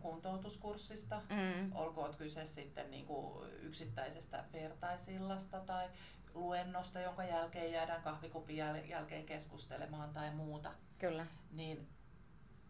kuntoutuskurssista, 0.00 1.22
Mm. 1.28 1.76
olkoon 1.76 2.14
kyse 2.16 2.46
sitten 2.46 2.90
niin 2.90 3.06
kuin 3.06 3.50
yksittäisestä 3.60 4.44
vertaisillasta 4.52 5.60
tai 5.60 5.88
luennosta, 6.34 7.00
jonka 7.00 7.24
jälkeen 7.24 7.72
jäädään 7.72 8.02
kahvikupin 8.02 8.56
jäl- 8.56 8.88
jälkeen 8.90 9.26
keskustelemaan 9.26 10.12
tai 10.12 10.30
muuta. 10.30 10.72
Kyllä. 10.98 11.26
niin 11.52 11.88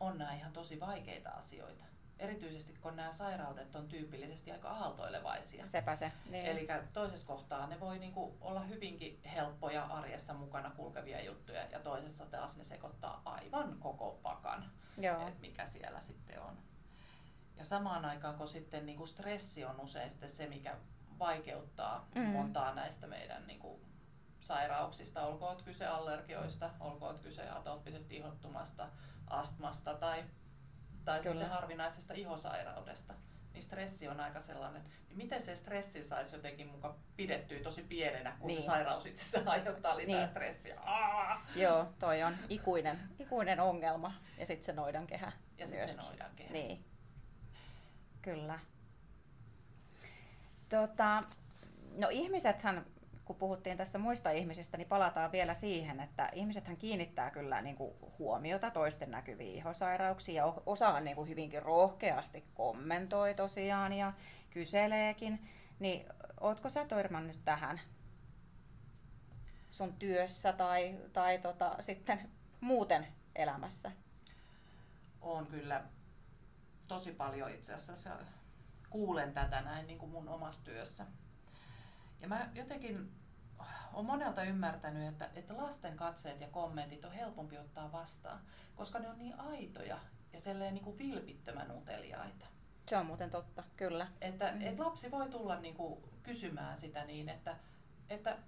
on 0.00 0.18
nämä 0.18 0.34
ihan 0.34 0.52
tosi 0.52 0.80
vaikeita 0.80 1.30
asioita. 1.30 1.84
Erityisesti 2.20 2.74
kun 2.80 2.96
nämä 2.96 3.12
sairaudet 3.12 3.76
on 3.76 3.88
tyypillisesti 3.88 4.52
aika 4.52 4.68
aaltoilevaisia. 4.68 5.68
Sepä 5.68 5.96
se. 5.96 6.12
Niin. 6.30 6.46
Eli 6.46 6.68
toisessa 6.92 7.26
kohtaa 7.26 7.66
ne 7.66 7.80
voi 7.80 7.98
niinku 7.98 8.36
olla 8.40 8.60
hyvinkin 8.60 9.20
helppoja 9.34 9.84
arjessa 9.84 10.34
mukana 10.34 10.70
kulkevia 10.70 11.24
juttuja 11.24 11.64
ja 11.66 11.80
toisessa 11.80 12.26
taas 12.26 12.56
ne 12.56 12.64
sekoittaa 12.64 13.22
aivan 13.24 13.76
koko 13.78 14.18
pakan, 14.22 14.70
Joo. 14.98 15.28
et 15.28 15.40
mikä 15.40 15.66
siellä 15.66 16.00
sitten 16.00 16.40
on. 16.40 16.58
Ja 17.56 17.64
samaan 17.64 18.04
aikaan, 18.04 18.34
kun 18.34 18.48
sitten 18.48 18.86
niinku 18.86 19.06
stressi 19.06 19.64
on 19.64 19.80
usein 19.80 20.10
sitten 20.10 20.30
se, 20.30 20.46
mikä 20.46 20.76
vaikeuttaa 21.18 22.08
Mm. 22.14 22.20
montaa 22.26 22.74
näistä 22.74 23.06
meidän 23.06 23.46
niinku 23.46 23.80
sairauksista, 24.40 25.26
olkoon 25.26 25.64
kyse 25.64 25.86
allergioista, 25.86 26.70
olkoon 26.80 27.18
kyse 27.18 27.48
atooppisesta 27.48 28.14
ihottumasta, 28.14 28.88
astmasta 29.26 29.94
tai, 29.94 30.24
tai 31.10 31.20
Kyllä. 31.20 31.34
sitten 31.34 31.50
harvinaisesta 31.50 32.14
ihosairaudesta. 32.14 33.14
Niin 33.52 33.62
stressi 33.62 34.08
on 34.08 34.20
aika 34.20 34.40
sellainen, 34.40 34.82
niin 35.08 35.16
miten 35.16 35.42
se 35.42 35.56
stressi 35.56 36.02
saisi 36.04 36.36
jotenkin 36.36 36.66
muka 36.68 36.94
pidettyä 37.16 37.60
tosi 37.60 37.82
pienenä, 37.82 38.36
kun 38.40 38.46
Niin. 38.48 38.62
se 38.62 38.66
sairaus 38.66 39.06
itsessään 39.06 39.48
aiheuttaa 39.48 39.96
lisää 39.96 40.16
Niin. 40.16 40.28
stressiä. 40.28 40.80
Aa! 40.80 41.46
Joo, 41.56 41.86
toi 41.98 42.22
on 42.22 42.36
ikuinen, 42.48 43.00
ikuinen 43.18 43.60
ongelma. 43.60 44.12
Ja 44.38 44.46
sitten 44.46 44.64
se 44.64 44.72
noidankehä 44.72 45.32
Ja 45.58 45.66
sitten 45.66 45.88
se 45.88 45.96
noidankehä. 45.96 46.52
Niin. 46.52 46.84
Kyllä. 48.22 48.58
Tota, 50.68 51.22
no 51.96 52.08
ihmisethän, 52.10 52.86
kun 53.30 53.36
puhuttiin 53.36 53.76
tässä 53.76 53.98
muista 53.98 54.30
ihmisistä, 54.30 54.76
niin 54.76 54.88
palataan 54.88 55.32
vielä 55.32 55.54
siihen, 55.54 56.00
että 56.00 56.28
ihmisethän 56.32 56.76
kiinnittää 56.76 57.30
kyllä 57.30 57.62
niin 57.62 57.76
kuin 57.76 57.94
huomiota 58.18 58.70
toisten 58.70 59.10
näkyviin 59.10 59.58
ihosairauksiin 59.58 60.36
ja 60.36 60.46
o- 60.46 60.62
osahan 60.66 61.04
niin 61.04 61.16
kuin 61.16 61.28
hyvinkin 61.28 61.62
rohkeasti 61.62 62.44
kommentoi 62.54 63.34
tosiaan 63.34 63.92
ja 63.92 64.12
kyseleekin. 64.50 65.48
Niin 65.78 66.06
ootko 66.40 66.68
sä 66.68 66.84
törmännyt 66.84 67.44
tähän 67.44 67.80
sun 69.70 69.92
työssä 69.92 70.52
tai, 70.52 70.98
tai 71.12 71.38
tota, 71.38 71.76
sitten 71.80 72.30
muuten 72.60 73.06
elämässä? 73.34 73.92
on 75.20 75.46
kyllä 75.46 75.84
tosi 76.88 77.12
paljon 77.12 77.50
itse 77.50 77.74
asiassa 77.74 78.10
kuulen 78.90 79.32
tätä 79.32 79.60
näin 79.60 79.86
niin 79.86 79.98
kuin 79.98 80.12
mun 80.12 80.28
omassa 80.28 80.64
työssä. 80.64 81.06
Ja 82.20 82.28
mä 82.28 82.48
jotenkin 82.54 83.19
olen 83.92 84.06
monelta 84.06 84.42
ymmärtänyt, 84.42 85.08
että, 85.08 85.30
että 85.34 85.56
lasten 85.56 85.96
katseet 85.96 86.40
ja 86.40 86.48
kommentit 86.48 87.04
on 87.04 87.12
helpompi 87.12 87.58
ottaa 87.58 87.92
vastaan, 87.92 88.40
koska 88.76 88.98
ne 88.98 89.08
on 89.08 89.18
niin 89.18 89.40
aitoja 89.40 89.98
ja 90.32 90.40
selleen 90.40 90.74
niin 90.74 90.84
kuin 90.84 90.98
vilpittömän 90.98 91.70
uteliaita. 91.70 92.46
Se 92.86 92.96
on 92.96 93.06
muuten 93.06 93.30
totta, 93.30 93.62
kyllä. 93.76 94.08
Että 94.20 94.50
Mm. 94.52 94.58
mm. 94.58 94.66
et 94.66 94.78
lapsi 94.78 95.10
voi 95.10 95.28
tulla 95.28 95.60
niin 95.60 95.74
kuin 95.74 96.02
kysymään 96.22 96.76
sitä 96.76 97.04
niin, 97.04 97.28
että, 97.28 97.56
että 98.10 98.38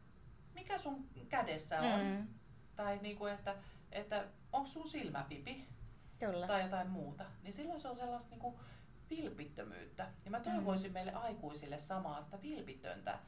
mikä 0.55 0.79
sun 0.79 1.09
kädessä 1.29 1.81
on, 1.81 2.01
Mm, 2.01 2.27
tai 2.77 2.99
niin 3.03 3.17
kuin, 3.17 3.33
että, 3.33 3.57
että 3.93 4.25
onko 4.53 4.67
sun 4.67 4.89
silmäpipi, 4.89 5.69
kyllä. 6.19 6.47
tai 6.47 6.63
jotain 6.63 6.91
muuta, 6.91 7.25
niin 7.43 7.53
silloin 7.53 7.81
se 7.81 7.89
on 7.89 7.97
sellaista 7.97 8.31
niin 8.31 8.41
kuin 8.41 8.57
vilpittömyyttä. 9.11 10.09
Ja 10.25 10.31
mä 10.31 10.41
toivoisin 10.41 10.91
mm. 10.91 10.95
meille 10.95 11.13
aikuisille 11.13 11.79
samaa 11.79 12.23
sitä 12.23 12.43
vilpitöntä 12.43 13.19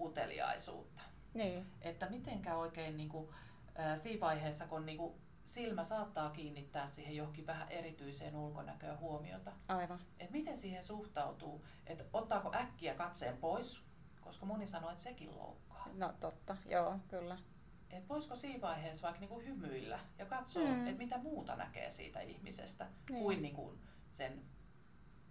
uteliaisuutta. 0.00 1.02
Niin, 1.34 1.66
Että 1.80 2.10
mitenkä 2.10 2.56
oikein 2.56 2.96
niin 2.96 3.08
kuin, 3.08 3.28
ää, 3.74 3.96
siinä 3.96 4.20
vaiheessa, 4.20 4.66
kun 4.66 4.86
niin 4.86 4.98
kuin 4.98 5.14
silmä 5.44 5.84
saattaa 5.84 6.30
kiinnittää 6.30 6.86
siihen 6.86 7.16
johonkin 7.16 7.46
vähän 7.46 7.68
erityiseen 7.68 8.36
ulkonäköön 8.36 8.98
huomiota, 8.98 9.52
aivan. 9.68 10.00
että 10.18 10.32
miten 10.32 10.56
siihen 10.56 10.82
suhtautuu, 10.82 11.64
että 11.86 12.04
ottaako 12.12 12.52
äkkiä 12.54 12.94
katseen 12.94 13.36
pois, 13.36 13.80
koska 14.20 14.46
moni 14.46 14.66
sanoo, 14.66 14.90
että 14.90 15.02
sekin 15.02 15.36
loukkaa. 15.36 15.88
No 15.94 16.12
totta, 16.20 16.56
joo, 16.66 16.98
kyllä. 17.08 17.38
Et 17.90 18.08
voisiko 18.08 18.34
siinä 18.36 18.60
vaiheessa 18.60 19.02
vaikka 19.02 19.20
niinku 19.20 19.40
hymyillä 19.40 20.00
ja 20.18 20.26
katsoa, 20.26 20.62
Mm. 20.68 20.86
että 20.86 20.98
mitä 20.98 21.18
muuta 21.18 21.56
näkee 21.56 21.90
siitä 21.90 22.20
ihmisestä 22.20 22.86
Niin. 23.10 23.22
kuin 23.22 23.42
niinku 23.42 23.78
sen 24.10 24.42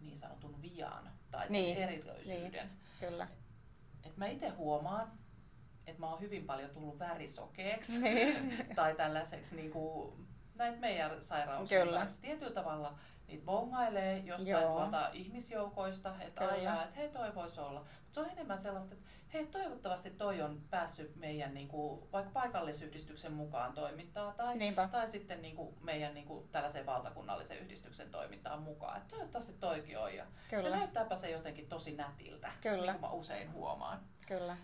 niin 0.02 0.18
sanotun 0.18 0.62
vian 0.62 1.12
tai 1.32 1.44
sen 1.44 1.52
Niin. 1.52 1.78
erilöisyyden. 1.78 2.70
Kyllä. 3.00 3.28
Et 4.04 4.18
mä 4.18 4.28
itse 4.28 4.50
huomaan, 4.50 5.12
että 5.88 6.00
mä 6.00 6.10
oon 6.10 6.20
hyvin 6.20 6.46
paljon 6.46 6.70
tullut 6.70 7.00
värisokeeksi 7.00 8.00
Niin. 8.00 8.68
tai 8.76 8.96
tällaiseksi 8.96 9.56
niinku, 9.56 10.14
näitä 10.56 10.78
meidän 10.78 11.22
sairaus 11.22 11.70
Kyllä. 11.70 11.98
kanssa 12.00 12.22
tietyllä 12.22 12.52
tavalla 12.54 12.96
niitä 13.28 13.46
bongailee 13.46 14.18
jostain 14.18 14.50
Joo. 14.50 14.62
tuolta 14.62 15.10
ihmisjoukoista, 15.14 16.16
että 16.22 16.48
ajaa, 16.50 16.84
että 16.84 16.96
hei 16.96 17.10
toi 17.10 17.36
voisi 17.36 17.60
olla. 17.62 17.80
Mutta 17.80 18.12
se 18.12 18.20
on 18.20 18.30
enemmän 18.30 18.60
sellaista, 18.60 18.94
että 18.94 19.06
hei 19.34 19.48
toivottavasti 19.48 20.10
toi 20.10 20.42
on 20.42 20.62
päässyt 20.70 21.16
meidän 21.16 21.54
niinku, 21.54 22.08
vaikka 22.12 22.32
paikallisyhdistyksen 22.34 23.34
mukaan 23.34 23.74
toimintaa 23.74 24.32
tai, 24.34 24.58
Niinpä. 24.58 24.88
tai 24.92 25.08
sitten 25.08 25.42
niinku, 25.42 25.74
meidän 25.82 26.14
niinku, 26.14 26.48
tällaisen 26.52 26.86
valtakunnallisen 26.86 27.60
yhdistyksen 27.60 28.10
toimintaan 28.12 28.62
mukaan. 28.62 28.98
Et 28.98 29.08
toivottavasti 29.08 29.54
toikin 29.54 30.00
on. 30.00 30.16
Ja, 30.16 30.24
ja 30.24 30.26
Kyllä, 30.50 30.76
näyttääpä 30.78 31.16
se 31.16 31.30
jotenkin 31.32 31.68
tosi 31.70 31.96
nätiltä, 31.96 32.52
Kyllä. 32.62 32.92
niin 32.92 33.02
kuin 33.02 33.12
mä 33.12 33.12
usein 33.18 33.54
huomaan. 33.54 34.00
kyllä. 34.28 34.58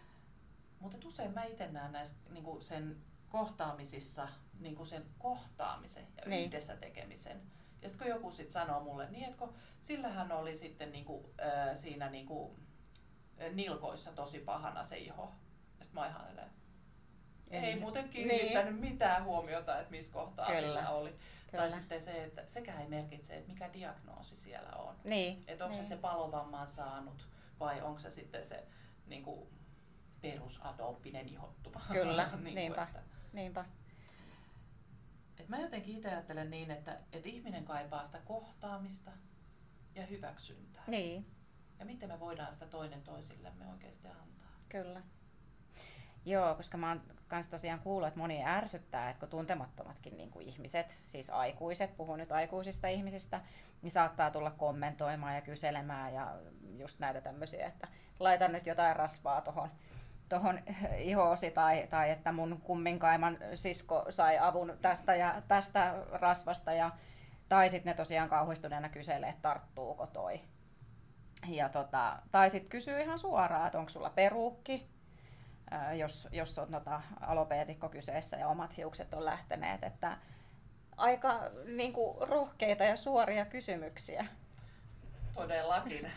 Mutta 0.84 1.08
usein 1.08 1.34
mä 1.34 1.44
itse 1.44 1.68
näen 1.68 1.92
näissä 1.92 2.16
niin 2.30 2.46
sen 2.64 2.96
kohtaamisissa 3.30 4.28
niin 4.60 4.76
kuin 4.76 4.88
sen 4.88 5.06
kohtaamisen 5.20 6.04
ja 6.18 6.22
Niin. 6.22 6.30
niin. 6.30 6.48
yhdessä 6.48 6.76
tekemisen. 6.76 7.42
Ja 7.82 7.90
sitten 7.90 8.08
kun 8.08 8.16
joku 8.16 8.32
sit 8.32 8.52
sanoo 8.52 8.80
mulle, 8.84 9.10
niin 9.10 9.30
että 9.30 9.48
sillähän 9.82 10.32
oli 10.32 10.56
sitten 10.56 10.92
niin 10.92 11.06
kuin, 11.06 11.26
äh, 11.42 11.76
siinä 11.78 12.10
niin 12.10 12.26
kuin, 12.26 12.56
äh, 13.42 13.54
nilkoissa 13.54 14.12
tosi 14.12 14.40
pahana 14.40 14.84
se 14.84 14.98
iho. 14.98 15.32
Ja 15.80 15.86
sitten 15.86 16.02
mä 16.04 16.08
ihan 16.08 16.28
silleen, 16.28 16.50
En- 17.52 17.64
ei 17.64 17.80
muuten 17.80 18.10
kiinnittänyt 18.10 18.74
niin. 18.82 18.92
mitään 18.94 19.24
huomiota, 19.24 19.80
että 19.80 19.92
missä 19.92 20.14
kohtaa 20.14 20.46
Kyllä. 20.46 20.62
sillä 20.62 20.90
oli. 20.90 21.10
Kyllä. 21.52 21.64
Tai 21.64 21.72
sitten 21.72 22.02
se, 22.02 22.24
että 22.24 22.44
sekään 22.48 22.82
ei 22.82 22.88
merkitse, 22.88 23.38
että 23.38 23.52
mikä 23.52 23.74
diagnoosi 23.74 24.36
siellä 24.36 24.70
on. 24.76 24.96
Niin. 25.04 25.44
Että 25.48 25.66
onko 25.66 25.76
niin. 25.76 25.86
se 25.86 25.90
se 25.90 26.02
palovamman 26.02 26.68
saanut 26.68 27.28
vai 27.60 27.82
onko 27.82 28.00
se 28.00 28.12
sitten 28.12 28.46
se 28.46 28.64
niin 29.08 29.24
kuin, 29.24 29.50
perusadooppinen 30.24 31.30
ihottuma. 31.30 31.82
Kyllä, 31.94 32.30
niin 32.42 32.56
niinpä. 32.56 32.84
Että, 32.84 33.00
Niinpä. 33.34 33.66
et 35.40 35.50
mä 35.50 35.60
jotenkin 35.60 35.96
itse 35.98 36.10
ajattelen 36.10 36.50
niin, 36.50 36.72
että, 36.72 36.98
että 37.12 37.30
ihminen 37.30 37.66
kaipaa 37.66 38.04
sitä 38.04 38.20
kohtaamista 38.26 39.12
ja 39.96 40.06
hyväksyntää. 40.06 40.84
Niin, 40.88 41.26
Ja 41.80 41.86
miten 41.86 42.10
me 42.10 42.20
voidaan 42.20 42.54
sitä 42.54 42.68
toinen 42.68 43.02
toisillemme 43.02 43.68
oikeasti 43.68 44.08
antaa. 44.08 44.50
kyllä. 44.70 45.02
Joo, 46.26 46.56
koska 46.56 46.78
mä 46.78 46.90
oon 46.90 47.02
kans 47.28 47.50
tosiaan 47.50 47.80
kuullut, 47.80 48.08
että 48.08 48.20
moni 48.20 48.46
ärsyttää, 48.46 49.10
että 49.10 49.20
kun 49.20 49.30
tuntemattomatkin 49.30 50.18
niin 50.18 50.32
kuin 50.32 50.48
ihmiset, 50.48 51.02
siis 51.06 51.30
aikuiset, 51.30 51.98
puhun 51.98 52.20
nyt 52.20 52.32
aikuisista 52.32 52.88
ihmisistä, 52.88 53.42
niin 53.82 53.92
saattaa 53.92 54.32
tulla 54.32 54.52
kommentoimaan 54.52 55.36
ja 55.36 55.42
kyselemään 55.42 56.14
ja 56.14 56.36
just 56.78 57.00
näitä 57.00 57.22
tämmöisiä, 57.22 57.68
että 57.68 57.88
laitan 58.20 58.52
nyt 58.52 58.66
jotain 58.66 58.96
rasvaa 58.96 59.42
tuohon 59.42 59.70
tohon 60.34 60.60
ihoosi 60.98 61.52
tai, 61.52 61.88
tai 61.90 62.10
että 62.10 62.32
mun 62.32 62.62
kumminkaiman 62.64 63.38
sisko 63.56 64.06
sai 64.10 64.38
avun 64.38 64.78
tästä 64.82 65.16
ja 65.16 65.42
tästä 65.48 65.94
rasvasta 66.12 66.74
ja 66.74 66.92
tai 67.50 67.70
sitten 67.70 67.92
ne 67.92 67.98
tosiaan 67.98 68.30
kauhistuneena 68.30 68.90
kyselee, 68.90 69.30
että 69.30 69.42
tarttuuko 69.42 70.08
toi. 70.08 70.42
Ja 71.48 71.70
tota, 71.70 72.20
tai 72.32 72.50
sitten 72.50 72.70
kysyy 72.70 73.02
ihan 73.02 73.20
suoraan, 73.20 73.66
että 73.66 73.80
onko 73.80 73.90
sulla 73.90 74.10
peruukki, 74.10 74.90
jos, 75.98 76.28
jos 76.32 76.60
on 76.60 76.72
tota, 76.72 77.02
alopeetikko 77.22 77.90
kyseessä 77.90 78.38
ja 78.38 78.48
omat 78.48 78.78
hiukset 78.78 79.14
on 79.14 79.26
lähteneet. 79.26 79.84
Että 79.84 80.18
aika 80.98 81.40
niin 81.66 81.94
kuin, 81.94 82.28
rohkeita 82.28 82.84
ja 82.84 82.98
suoria 82.98 83.46
kysymyksiä. 83.46 84.26
Todellakin. 85.34 86.12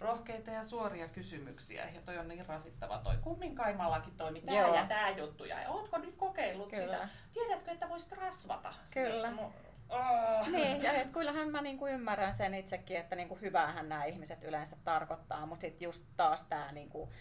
Rohkeita 0.00 0.50
ja 0.50 0.62
suoria 0.62 1.08
kysymyksiä. 1.08 1.88
Ja 1.94 2.00
toi 2.00 2.18
on 2.18 2.28
niin 2.28 2.46
rasittava 2.46 2.98
toi. 2.98 3.16
Kumminkaimallakin 3.22 4.16
toimi 4.16 4.40
tää 4.40 4.54
Joo. 4.54 4.74
ja 4.74 4.86
tää 4.86 5.10
juttu. 5.10 5.44
Ja 5.44 5.70
ootko 5.70 5.98
nyt 5.98 6.14
kokeillut 6.16 6.70
Kyllä. 6.70 6.94
sitä? 6.94 7.08
Tiedätkö, 7.32 7.70
että 7.70 7.88
voisit 7.88 8.12
rasvata? 8.12 8.74
Kyllä. 8.94 9.30
No, 9.30 9.52
oh. 9.88 10.48
Niin, 10.48 10.82
ja 10.82 10.92
et 10.92 11.12
kyllähän 11.16 11.50
mä 11.50 11.62
niinku 11.62 11.86
ymmärrän 11.86 12.34
sen 12.34 12.54
itsekin, 12.54 12.96
että 12.96 13.16
niinku 13.16 13.38
hyväähän 13.40 13.88
nämä 13.88 14.04
ihmiset 14.04 14.44
yleensä 14.44 14.76
tarkoittaa, 14.84 15.46
mutta 15.46 15.60
sitten 15.60 15.86
just 15.86 16.04
taas 16.16 16.44
tämä, 16.44 16.72
niinku, 16.72 17.12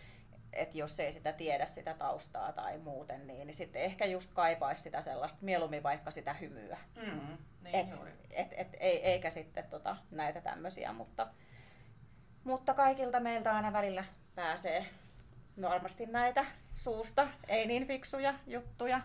että 0.53 0.77
jos 0.77 0.99
ei 0.99 1.13
sitä 1.13 1.33
tiedä 1.33 1.65
sitä 1.65 1.93
taustaa 1.93 2.53
tai 2.53 2.77
muuten, 2.77 3.27
niin, 3.27 3.47
niin 3.47 3.55
sitten 3.55 3.81
ehkä 3.81 4.05
just 4.05 4.33
kaipaisi 4.33 4.83
sitä 4.83 5.01
sellaista, 5.01 5.39
mieluummin 5.41 5.83
vaikka 5.83 6.11
sitä 6.11 6.33
hymyä. 6.33 6.77
Mm, 6.95 7.37
niin 7.61 7.75
Et, 7.75 7.95
juuri. 7.95 8.11
et, 8.31 8.47
et, 8.51 8.77
ei, 8.79 9.05
eikä 9.05 9.29
sitten 9.29 9.63
tota, 9.69 9.97
näitä 10.11 10.41
tämmöisiä, 10.41 10.93
mutta, 10.93 11.27
mutta 12.43 12.73
kaikilta 12.73 13.19
meiltä 13.19 13.55
aina 13.55 13.73
välillä 13.73 14.03
pääsee 14.35 14.85
varmasti 15.61 16.05
näitä 16.05 16.45
suusta, 16.73 17.27
ei 17.47 17.67
niin 17.67 17.87
fiksuja 17.87 18.33
juttuja. 18.47 19.01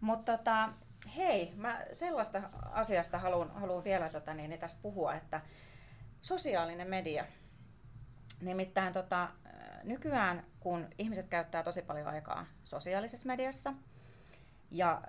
Mutta 0.00 0.36
tota, 0.38 0.68
hei, 1.16 1.52
mä 1.56 1.80
sellaista 1.92 2.42
asiasta 2.72 3.18
haluan, 3.18 3.50
haluan 3.50 3.84
vielä 3.84 4.08
tota, 4.08 4.34
niin, 4.34 4.50
niin 4.50 4.60
tässä 4.60 4.78
puhua, 4.82 5.14
että 5.14 5.40
sosiaalinen 6.20 6.88
media, 6.88 7.24
nimittäin 8.40 8.92
tota, 8.92 9.28
nykyään 9.84 10.44
kun 10.60 10.88
ihmiset 10.98 11.28
käyttää 11.28 11.62
tosi 11.62 11.82
paljon 11.82 12.06
aikaa 12.06 12.46
sosiaalisessa 12.64 13.26
mediassa, 13.26 13.74
ja 14.70 15.02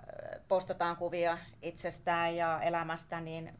postataan 0.48 0.96
kuvia 0.96 1.38
itsestään 1.62 2.36
ja 2.36 2.60
elämästä, 2.62 3.20
niin 3.20 3.58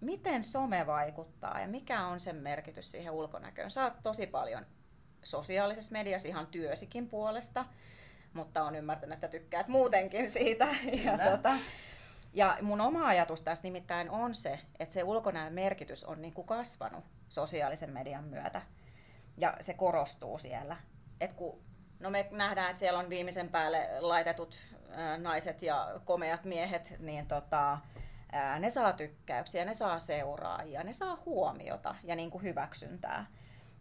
miten 0.00 0.44
some 0.44 0.86
vaikuttaa 0.86 1.60
ja 1.60 1.68
mikä 1.68 2.06
on 2.06 2.20
sen 2.20 2.36
merkitys 2.36 2.90
siihen 2.90 3.12
ulkonäköön? 3.12 3.70
Sä 3.70 3.84
oot 3.84 4.02
tosi 4.02 4.26
paljon 4.26 4.66
sosiaalisessa 5.24 5.92
mediassa 5.92 6.28
ihan 6.28 6.46
työsikin 6.46 7.08
puolesta, 7.08 7.64
mutta 8.32 8.62
on 8.62 8.76
ymmärtänyt, 8.76 9.14
että 9.14 9.28
tykkäät 9.28 9.68
muutenkin 9.68 10.30
siitä. 10.30 10.66
Ja, 11.04 11.18
tota, 11.30 11.56
ja 12.32 12.58
mun 12.62 12.80
oma 12.80 13.06
ajatus 13.06 13.42
tässä 13.42 13.64
nimittäin 13.64 14.10
on 14.10 14.34
se, 14.34 14.58
että 14.78 14.92
se 14.92 15.04
ulkonäön 15.04 15.52
merkitys 15.52 16.04
on 16.04 16.22
niin 16.22 16.34
kuin 16.34 16.46
kasvanut 16.46 17.04
sosiaalisen 17.28 17.90
median 17.90 18.24
myötä. 18.24 18.62
Ja 19.36 19.56
se 19.60 19.74
korostuu 19.74 20.38
siellä. 20.38 20.76
Et 21.20 21.32
kun, 21.32 21.60
no 22.00 22.10
me 22.10 22.28
nähdään, 22.30 22.70
että 22.70 22.80
siellä 22.80 22.98
on 22.98 23.10
viimeisen 23.10 23.48
päälle 23.48 23.88
laitetut 24.00 24.58
ää, 24.90 25.18
naiset 25.18 25.62
ja 25.62 26.00
komeat 26.04 26.44
miehet, 26.44 26.94
niin 26.98 27.26
tota, 27.26 27.78
ää, 28.32 28.58
ne 28.58 28.70
saa 28.70 28.92
tykkäyksiä, 28.92 29.64
ne 29.64 29.74
saa 29.74 29.98
seuraajia, 29.98 30.82
ne 30.82 30.92
saa 30.92 31.18
huomiota 31.26 31.94
ja 32.04 32.16
niin 32.16 32.30
kuin 32.30 32.42
hyväksyntää 32.44 33.26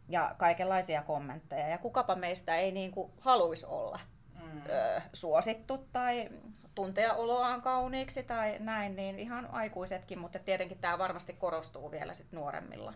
ja 0.09 0.35
kaikenlaisia 0.37 1.03
kommentteja. 1.03 1.67
Ja 1.67 1.77
kukapa 1.77 2.15
meistä 2.15 2.55
ei 2.55 2.71
niin 2.71 2.91
kuin 2.91 3.11
haluaisi 3.19 3.65
olla 3.65 3.99
Mm. 4.43 4.61
ö, 4.69 5.01
suosittu 5.13 5.77
tai 5.91 6.29
tuntea 6.75 7.13
oloaan 7.13 7.61
kauniiksi 7.61 8.23
tai 8.23 8.55
näin, 8.59 8.95
niin 8.95 9.19
ihan 9.19 9.49
aikuisetkin, 9.51 10.19
mutta 10.19 10.39
tietenkin 10.39 10.77
tämä 10.79 10.97
varmasti 10.97 11.33
korostuu 11.33 11.91
vielä 11.91 12.13
sit 12.13 12.31
nuoremmilla 12.31 12.93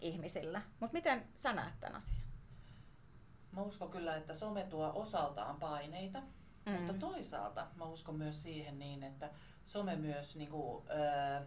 ihmisillä. 0.00 0.62
Mutta 0.80 0.92
miten 0.92 1.26
sä 1.36 1.52
näet 1.52 1.74
tämän 1.80 1.96
asian? 1.96 2.16
Mä 3.52 3.62
uskon 3.62 3.90
kyllä, 3.90 4.16
että 4.16 4.34
some 4.34 4.64
tuo 4.64 4.92
osaltaan 4.94 5.56
paineita, 5.60 6.22
Mm. 6.66 6.72
mutta 6.72 6.92
toisaalta 6.94 7.66
mä 7.76 7.84
uskon 7.84 8.14
myös 8.16 8.42
siihen 8.42 8.78
niin, 8.78 9.02
että 9.02 9.30
some 9.64 9.96
myös 9.96 10.36
niinku, 10.36 10.84
ö, 10.90 11.44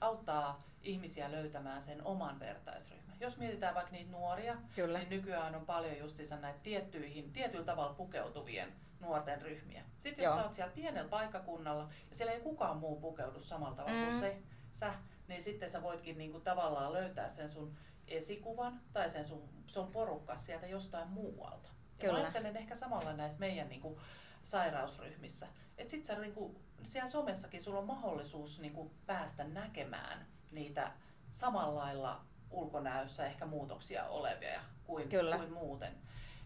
auttaa 0.00 0.62
ihmisiä 0.82 1.32
löytämään 1.32 1.82
sen 1.82 2.06
oman 2.06 2.40
vertaisryhmän. 2.40 3.16
Jos 3.20 3.38
mietitään 3.38 3.74
vaikka 3.74 3.92
niitä 3.92 4.10
nuoria, 4.10 4.56
Kyllä. 4.74 4.98
niin 4.98 5.10
nykyään 5.10 5.54
on 5.54 5.66
paljon 5.66 5.98
justiinsa 5.98 6.36
näitä 6.36 6.58
tiettyihin, 6.62 7.32
tietyllä 7.32 7.64
tavalla 7.64 7.94
pukeutuvien 7.94 8.72
nuorten 9.00 9.42
ryhmiä. 9.42 9.84
Sitten 9.98 10.22
jos 10.24 10.30
Joo. 10.30 10.36
sä 10.36 10.44
oot 10.44 10.54
siellä 10.54 10.72
pienellä 10.74 11.08
paikkakunnalla 11.08 11.88
ja 12.10 12.16
siellä 12.16 12.32
ei 12.32 12.40
kukaan 12.40 12.76
muu 12.76 13.00
pukeudu 13.00 13.40
samalla 13.40 13.76
tavalla 13.76 13.98
Mm. 13.98 14.06
kuin 14.08 14.20
se, 14.20 14.42
sä, 14.70 14.94
niin 15.28 15.42
sitten 15.42 15.70
sä 15.70 15.82
voitkin 15.82 16.18
niinku 16.18 16.40
tavallaan 16.40 16.92
löytää 16.92 17.28
sen 17.28 17.48
sun 17.48 17.76
esikuvan 18.08 18.80
tai 18.92 19.10
sen 19.10 19.24
sun, 19.24 19.48
sun 19.66 19.92
porukka 19.92 20.36
sieltä 20.36 20.66
jostain 20.66 21.08
muualta. 21.08 21.68
Ja 21.68 21.98
Kyllä. 21.98 22.12
mä 22.12 22.18
ajattelen 22.20 22.56
ehkä 22.56 22.74
samalla 22.74 23.12
näissä 23.12 23.40
meidän 23.40 23.68
niinku 23.68 24.00
sairausryhmissä. 24.42 25.46
Että 25.78 25.90
sit 25.90 26.04
sä 26.04 26.18
niinku, 26.18 26.60
siellä 26.86 27.08
somessakin 27.08 27.62
sulla 27.62 27.78
on 27.78 27.86
mahdollisuus 27.86 28.60
niinku 28.60 28.90
päästä 29.06 29.44
näkemään 29.44 30.26
niitä 30.50 30.92
samalla 31.30 31.80
lailla 31.80 32.24
ulkonäössä 32.50 33.26
ehkä 33.26 33.46
muutoksia 33.46 34.04
olevia 34.04 34.60
kuin, 34.84 35.08
Kyllä. 35.08 35.38
kuin 35.38 35.52
muuten. 35.52 35.92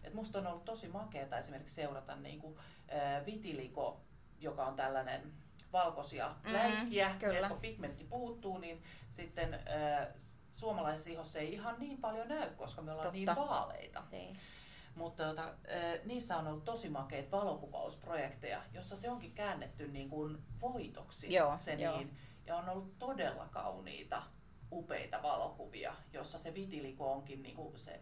Et 0.03 0.13
musta 0.13 0.39
on 0.39 0.47
ollut 0.47 0.65
tosi 0.65 0.87
makeata 0.87 1.37
esimerkiksi 1.37 1.75
seurata 1.75 2.15
niinku, 2.15 2.57
äh, 2.93 3.25
vitiliko, 3.25 4.01
joka 4.39 4.65
on 4.65 4.75
tällainen 4.75 5.33
valkoisia 5.73 6.35
mm, 6.43 6.53
läikkiä, 6.53 7.15
kyllä. 7.19 7.49
kun 7.49 7.59
pigmentti 7.59 8.03
puuttuu, 8.03 8.57
niin 8.57 8.83
sitten 9.11 9.53
äh, 9.53 10.07
suomalaisessa 10.51 11.09
ihossa 11.09 11.39
ei 11.39 11.53
ihan 11.53 11.75
niin 11.79 11.97
paljon 11.97 12.27
näy, 12.27 12.49
koska 12.49 12.81
me 12.81 12.91
ollaan 12.91 13.05
Totta. 13.05 13.33
niin 13.33 13.49
vaaleita. 13.49 14.03
Niin. 14.11 14.37
Mutta 14.95 15.23
tota, 15.27 15.53
niissä 16.05 16.37
on 16.37 16.47
ollut 16.47 16.65
tosi 16.65 16.89
makeita 16.89 17.37
valokuvausprojekteja, 17.37 18.61
jossa 18.73 18.95
se 18.95 19.09
onkin 19.09 19.31
käännetty 19.31 19.87
niin 19.87 20.09
kuin 20.09 20.37
voitoksi. 20.61 21.33
Joo, 21.33 21.57
se 21.57 21.73
joo. 21.73 21.97
Niin, 21.97 22.17
ja 22.45 22.55
on 22.55 22.69
ollut 22.69 22.99
todella 22.99 23.47
kauniita, 23.51 24.23
upeita 24.71 25.23
valokuvia, 25.23 25.95
jossa 26.13 26.37
se 26.37 26.53
vitiliko 26.53 27.11
onkin 27.11 27.43
niin 27.43 27.55
kuin 27.55 27.79
se 27.79 27.99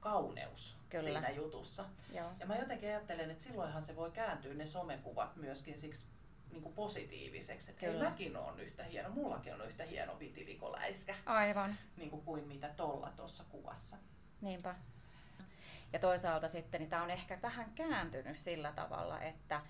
kauneus 0.00 0.76
Kyllä. 0.88 1.02
siinä 1.02 1.30
jutussa. 1.30 1.84
Joo. 2.12 2.30
Ja 2.40 2.46
mä 2.46 2.56
jotenkin 2.56 2.88
ajattelen, 2.88 3.30
että 3.30 3.44
silloinhan 3.44 3.82
se 3.82 3.96
voi 3.96 4.10
kääntyä 4.10 4.54
ne 4.54 4.66
somekuvat 4.66 5.36
myöskin 5.36 5.78
siksi 5.78 6.06
niin 6.50 6.62
kuin 6.62 6.74
positiiviseksi. 6.74 7.70
Että 7.70 7.86
Kyllä. 7.86 8.04
mäkin 8.04 8.36
on 8.36 8.60
yhtä 8.60 8.84
hieno, 8.84 9.08
mullakin 9.08 9.54
on 9.54 9.68
yhtä 9.68 9.84
hieno 9.84 10.18
vitilikoläiskä 10.18 11.14
Aivan. 11.26 11.76
niin 11.96 12.10
kuin, 12.10 12.22
kuin 12.22 12.48
mitä 12.48 12.68
tolla 12.68 13.12
tuossa 13.16 13.44
kuvassa. 13.50 13.96
Niinpä. 14.40 14.74
Ja 15.94 16.00
toisaalta 16.00 16.48
sitten 16.48 16.80
niin 16.80 16.90
tämä 16.90 17.02
on 17.02 17.10
ehkä 17.10 17.38
vähän 17.42 17.72
kääntynyt 17.74 18.38
sillä 18.38 18.72
tavalla, 18.72 19.20
että 19.20 19.60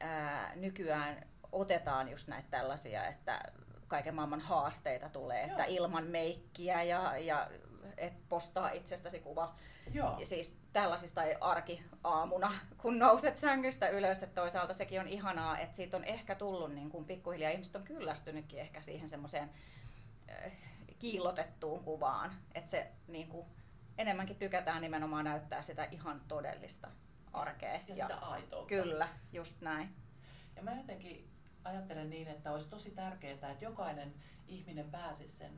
ää, 0.00 0.52
nykyään 0.56 1.26
otetaan 1.52 2.08
just 2.08 2.28
näitä 2.28 2.48
tällaisia, 2.50 3.06
että 3.06 3.40
kaiken 3.88 4.14
maailman 4.14 4.40
haasteita 4.40 5.08
tulee, 5.08 5.40
Joo. 5.40 5.50
että 5.50 5.64
ilman 5.64 6.04
meikkiä 6.04 6.82
ja, 6.82 7.18
ja 7.18 7.50
et 7.96 8.28
postaa 8.28 8.70
itsestäsi 8.70 9.20
kuva. 9.20 9.54
Joo, 9.92 10.16
Ja 10.20 10.26
siis 10.26 10.58
tällaisista 10.72 11.22
ei 11.22 11.36
arkiaamuna, 11.40 12.52
kun 12.78 12.98
nouset 12.98 13.36
sängystä 13.36 13.88
ylös, 13.88 14.22
että 14.22 14.40
toisaalta 14.40 14.74
sekin 14.74 15.00
on 15.00 15.08
ihanaa, 15.08 15.58
että 15.58 15.76
siitä 15.76 15.96
on 15.96 16.04
ehkä 16.04 16.34
tullut 16.34 16.74
niin 16.74 16.90
kuin 16.90 17.04
pikkuhiljaa, 17.04 17.50
ihmiset 17.50 17.76
on 17.76 17.82
kyllästynytkin 17.82 18.58
ehkä 18.58 18.82
siihen 18.82 19.08
semmoiseen 19.08 19.50
äh, 20.30 20.52
kiillotettuun 20.98 21.84
kuvaan, 21.84 22.34
että 22.54 22.70
se 22.70 22.86
niin 23.08 23.28
kuin, 23.28 23.46
enemmänkin 23.98 24.36
tykätään 24.36 24.82
nimenomaan 24.82 25.24
näyttää 25.24 25.62
sitä 25.62 25.84
ihan 25.84 26.20
todellista 26.28 26.90
arkea. 27.32 27.80
ja 27.88 27.94
sitä 27.94 28.16
aitoutta. 28.16 28.68
Kyllä, 28.68 29.08
just 29.32 29.60
näin. 29.60 29.96
Ja 30.56 30.62
mä 30.62 30.74
jotenkin 30.74 31.30
ajattelen 31.64 32.10
niin, 32.10 32.28
että 32.28 32.52
olisi 32.52 32.68
tosi 32.68 32.90
tärkeää, 32.90 33.32
että 33.32 33.64
jokainen 33.64 34.14
ihminen 34.46 34.90
pääsisi 34.90 35.36
sen 35.36 35.52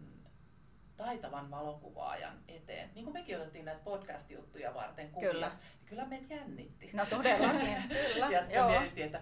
taitavan 0.97 1.51
valokuvaajan 1.51 2.39
eteen. 2.49 2.91
Niin 2.95 3.05
kuin 3.05 3.13
mekin 3.15 3.37
otettiin 3.41 3.65
näitä 3.65 3.81
podcast-juttuja 3.85 4.75
varten 4.75 5.11
kuvia, 5.11 5.31
Kyllä. 5.31 5.49
niin 5.49 5.59
kyllä 5.87 6.05
meitä 6.05 6.35
jännitti. 6.35 6.91
No 6.93 7.07
todellakin, 7.07 7.77
kyllä. 8.13 8.31
Ja 8.31 8.41
sitten 8.41 8.57
joo. 8.57 8.69
mietittiin, 8.71 9.07
että 9.07 9.21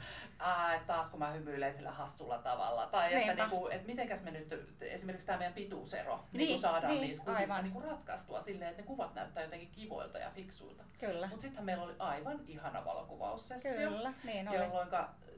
et 0.77 0.87
taas 0.87 1.11
kun 1.11 1.19
mä 1.19 1.31
hymyilen 1.31 1.73
sillä 1.73 1.91
hassulla 1.91 2.39
tavalla. 2.39 2.87
Tai 2.87 3.07
että, 3.15 3.19
Niinpä. 3.27 3.47
niinku, 3.47 3.69
että 3.69 3.87
mitenkäs 3.87 4.23
me 4.23 4.31
nyt, 4.31 4.55
esimerkiksi 4.81 5.27
tämä 5.27 5.39
meidän 5.39 5.55
pituusero, 5.55 6.17
niin, 6.17 6.25
Niin, 6.39 6.49
niin 6.49 6.61
saadaan 6.61 6.93
niin, 6.93 7.01
niissä 7.03 7.25
kuvissa 7.25 7.43
aivan. 7.55 7.65
niinku 7.65 7.81
ratkaistua 7.81 8.41
silleen, 8.41 8.71
että 8.71 8.83
ne 8.83 8.87
kuvat 8.87 9.15
näyttää 9.15 9.43
jotenkin 9.43 9.71
kivoilta 9.71 10.19
ja 10.19 10.31
fiksuilta. 10.31 10.85
Kyllä, 10.99 11.27
Mutta 11.27 11.43
sittenhän 11.43 11.65
meillä 11.65 11.85
oli 11.85 11.95
aivan 11.99 12.41
ihana 12.47 12.85
valokuvaussessio. 12.85 13.73
kyllä, 13.91 14.13
niin 14.25 14.49
oli. 14.49 14.57
Jolloin 14.57 14.89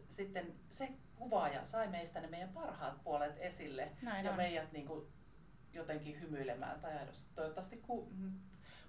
sitten 0.09 0.55
se 0.70 0.88
kuvaaja 1.16 1.64
sai 1.64 1.88
meistä 1.88 2.20
ne 2.20 2.27
meidän 2.27 2.49
parhaat 2.49 3.05
puolet 3.05 3.37
esille 3.38 3.88
Näin 4.03 4.25
ja 4.25 4.31
on. 4.31 4.37
meidät 4.37 4.72
niin 4.72 4.87
kuin 4.87 5.07
jotenkin 5.76 6.20
hymyilemään. 6.20 6.80
Tai 6.80 6.92
aidosti- 6.98 7.34
toivottavasti 7.34 7.76
ku, 7.76 8.08
mm, 8.16 8.32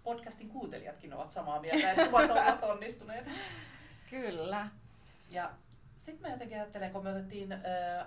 podcastin 0.03 0.49
kuuntelijatkin 0.49 1.13
ovat 1.13 1.31
samaa 1.31 1.61
mieltä, 1.61 1.91
että 1.91 2.05
kuvat 2.05 2.31
ovat 2.31 2.63
onnistuneet. 2.71 3.29
Kyllä. 4.09 4.67
Ja 5.29 5.51
sitten 5.97 6.21
mä 6.21 6.33
jotenkin 6.33 6.57
ajattelen, 6.57 6.91
kun 6.91 7.03
me 7.03 7.09
otettiin 7.09 7.53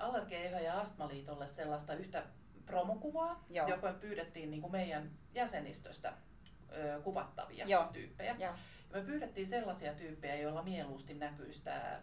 Allergia- 0.01 0.61
ja 0.61 0.81
Astmaliitolle 0.81 1.47
sellaista 1.49 1.95
yhtä 1.95 2.23
promokuvaa, 2.67 3.45
Joo. 3.51 3.69
joka 3.69 3.93
me 3.93 3.99
pyydettiin 3.99 4.51
niin 4.51 4.61
kuin 4.61 4.73
meidän 4.73 5.11
jäsenistöstä 5.35 6.09
äh, 6.09 7.03
kuvattavia 7.05 7.65
Joo. 7.67 7.89
tyyppejä. 7.93 8.31
Joo. 8.39 8.53
Ja 8.93 8.99
me 8.99 9.03
pyydettiin 9.03 9.47
sellaisia 9.47 9.95
tyyppejä, 9.95 10.35
joilla 10.37 10.63
mieluusti 10.63 11.15
näkyisi 11.15 11.65
tämä 11.65 12.01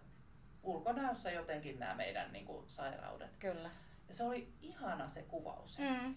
ulkonäössä 0.63 1.31
jotenkin 1.31 1.79
nämä 1.79 1.95
meidän 1.95 2.33
niin 2.33 2.45
kuin, 2.45 2.69
sairaudet. 2.69 3.31
Kyllä. 3.39 3.69
Ja 4.07 4.13
se 4.13 4.23
oli 4.23 4.53
ihana 4.61 5.07
se 5.07 5.21
kuvaus. 5.23 5.79
Mm. 5.79 6.15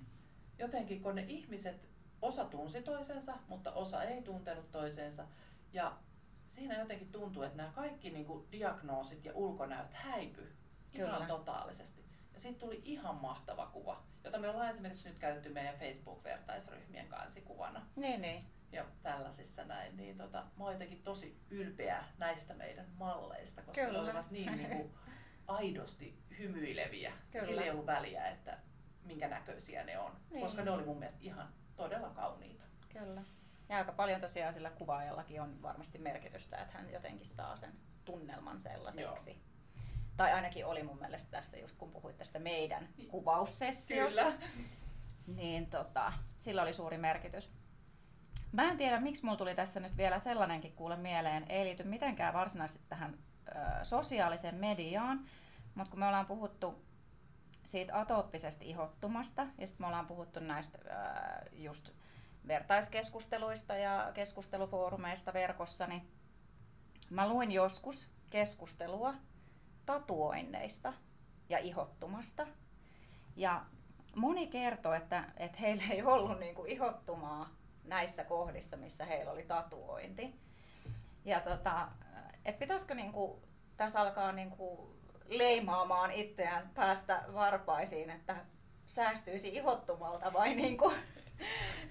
Jotenkin 0.61 1.03
kun 1.03 1.14
ne 1.14 1.25
ihmiset, 1.29 1.88
osa 2.23 2.44
tunsi 2.44 2.83
toisensa, 2.83 3.35
mutta 3.49 3.73
osa 3.73 4.03
ei 4.03 4.23
tuntenut 4.23 4.70
toisensa. 4.73 5.27
Ja 5.73 5.96
siinä 6.49 6.79
jotenkin 6.79 7.12
tuntuu, 7.12 7.42
että 7.42 7.57
nämä 7.57 7.73
kaikki 7.75 8.11
niin 8.11 8.25
kuin, 8.25 8.46
diagnoosit 8.53 9.25
ja 9.25 9.33
ulkonäöt 9.35 9.92
häipy 9.92 10.53
ihan 10.92 11.12
Kyllä. 11.14 11.27
totaalisesti. 11.27 12.05
Ja 12.35 12.40
siitä 12.40 12.59
tuli 12.59 12.83
ihan 12.85 13.14
mahtava 13.16 13.66
kuva, 13.66 14.03
jota 14.25 14.38
me 14.38 14.49
ollaan 14.49 14.70
esimerkiksi 14.70 15.09
nyt 15.09 15.18
käytetty 15.18 15.49
meidän 15.49 15.75
Facebook-vertaisryhmien 15.79 17.09
kanssa 17.09 17.40
kuvana 17.40 17.87
Niin, 17.96 18.20
niin. 18.20 18.44
ja 18.73 18.85
tällaisissa 19.03 19.64
näin, 19.64 19.96
niin 19.96 20.18
tota, 20.18 20.44
mä 20.57 20.64
oon 20.64 20.73
jotenkin 20.73 21.03
tosi 21.03 21.40
ylpeä 21.51 22.05
näistä 22.18 22.55
meidän 22.55 22.87
malleista, 22.99 23.62
koska 23.62 23.81
Kyllä. 23.81 23.92
ne 23.92 24.05
olivat 24.05 24.31
niin, 24.31 24.57
niin 24.57 24.68
kuin, 24.68 24.94
aidosti 25.46 26.18
hymyileviä. 26.38 27.12
Kyllä. 27.31 27.46
Sillä 27.46 27.62
ei 27.62 27.70
ollut 27.70 27.87
väliä, 27.87 28.29
että 28.29 28.59
minkä 29.05 29.29
näköisiä 29.29 29.85
ne 29.85 29.99
on, 29.99 30.13
Niin. 30.31 30.43
koska 30.43 30.63
ne 30.65 30.71
oli 30.71 30.85
mun 30.85 30.99
mielestä 30.99 31.21
ihan 31.23 31.49
todella 31.77 32.11
kauniita. 32.11 32.63
Kyllä. 32.89 33.23
Ja 33.69 33.77
aika 33.77 33.93
paljon 33.93 34.21
tosiaan 34.21 34.53
sillä 34.53 34.71
kuvaajallakin 34.71 35.43
on 35.43 35.63
varmasti 35.63 35.99
merkitystä, 35.99 36.57
että 36.63 36.79
hän 36.79 36.91
jotenkin 36.93 37.27
saa 37.27 37.57
sen 37.57 37.73
tunnelman 38.05 38.61
sellaiseksi. 38.61 39.31
Joo. 39.31 39.41
Tai 40.17 40.33
ainakin 40.33 40.67
oli 40.67 40.83
mun 40.83 40.99
mielestä 40.99 41.31
tässä 41.31 41.57
just 41.59 41.79
kun 41.79 41.91
puhuit 41.91 42.17
tästä 42.17 42.39
meidän 42.39 42.89
kuvaussessiosta, 43.09 44.23
Kyllä. 44.23 44.37
niin 45.37 45.67
tota, 45.71 46.13
sillä 46.39 46.63
oli 46.63 46.73
suuri 46.73 46.99
merkitys. 46.99 47.53
Mä 48.53 48.71
en 48.71 48.77
tiedä, 48.77 49.01
miksi 49.01 49.25
mulla 49.25 49.39
tuli 49.39 49.55
tässä 49.55 49.81
nyt 49.81 49.97
vielä 49.97 50.19
sellainenkin 50.19 50.73
kuule 50.73 50.97
mieleen, 50.97 51.47
ei 51.49 51.65
liity 51.65 51.83
mitenkään 51.83 52.35
varsinaisesti 52.35 52.85
tähän 52.89 53.19
ö, 53.49 53.85
sosiaaliseen 53.85 54.55
mediaan, 54.55 55.27
mutta 55.75 55.91
kun 55.91 56.01
me 56.01 56.07
ollaan 56.07 56.27
puhuttu 56.27 56.85
siitä 57.64 58.01
atooppisesta 58.01 58.64
ihottumasta, 58.64 59.46
ja 59.59 59.66
sitten 59.66 59.83
me 59.83 59.87
ollaan 59.87 60.07
puhuttu 60.07 60.40
näistä 60.40 60.79
ö, 60.85 60.90
just 61.53 61.90
vertaiskeskusteluista 62.49 63.75
ja 63.75 64.11
keskustelufoorumeista 64.14 65.33
verkossa, 65.33 65.87
niin 65.87 66.09
mä 67.11 67.29
luin 67.29 67.53
joskus 67.53 68.09
keskustelua 68.31 69.14
tatuoinneista 69.87 70.92
ja 71.49 71.59
ihottumasta. 71.59 72.46
Ja 73.37 73.64
moni 74.16 74.46
kertoi, 74.46 74.96
että, 74.96 75.25
että 75.37 75.59
heillä 75.59 75.83
ei 75.90 76.03
ollut 76.03 76.38
niinku 76.38 76.64
ihottumaa 76.64 77.49
näissä 77.85 78.25
kohdissa, 78.25 78.77
missä 78.77 79.05
heillä 79.05 79.33
oli 79.33 79.42
tatuointi. 79.42 80.40
Ja 81.25 81.40
tota, 81.40 81.88
et 82.44 82.59
pitäisikö 82.59 82.94
niinku, 82.94 83.42
tässä 83.77 84.01
alkaa 84.01 84.33
niinku 84.33 84.96
leimaamaan 85.31 86.11
itseään 86.11 86.71
päästä 86.75 87.25
varpaisiin, 87.35 88.11
että 88.11 88.37
säästyisi 88.87 89.49
ihottumalta 89.49 90.33
vai 90.33 90.55
niinku, 90.55 90.93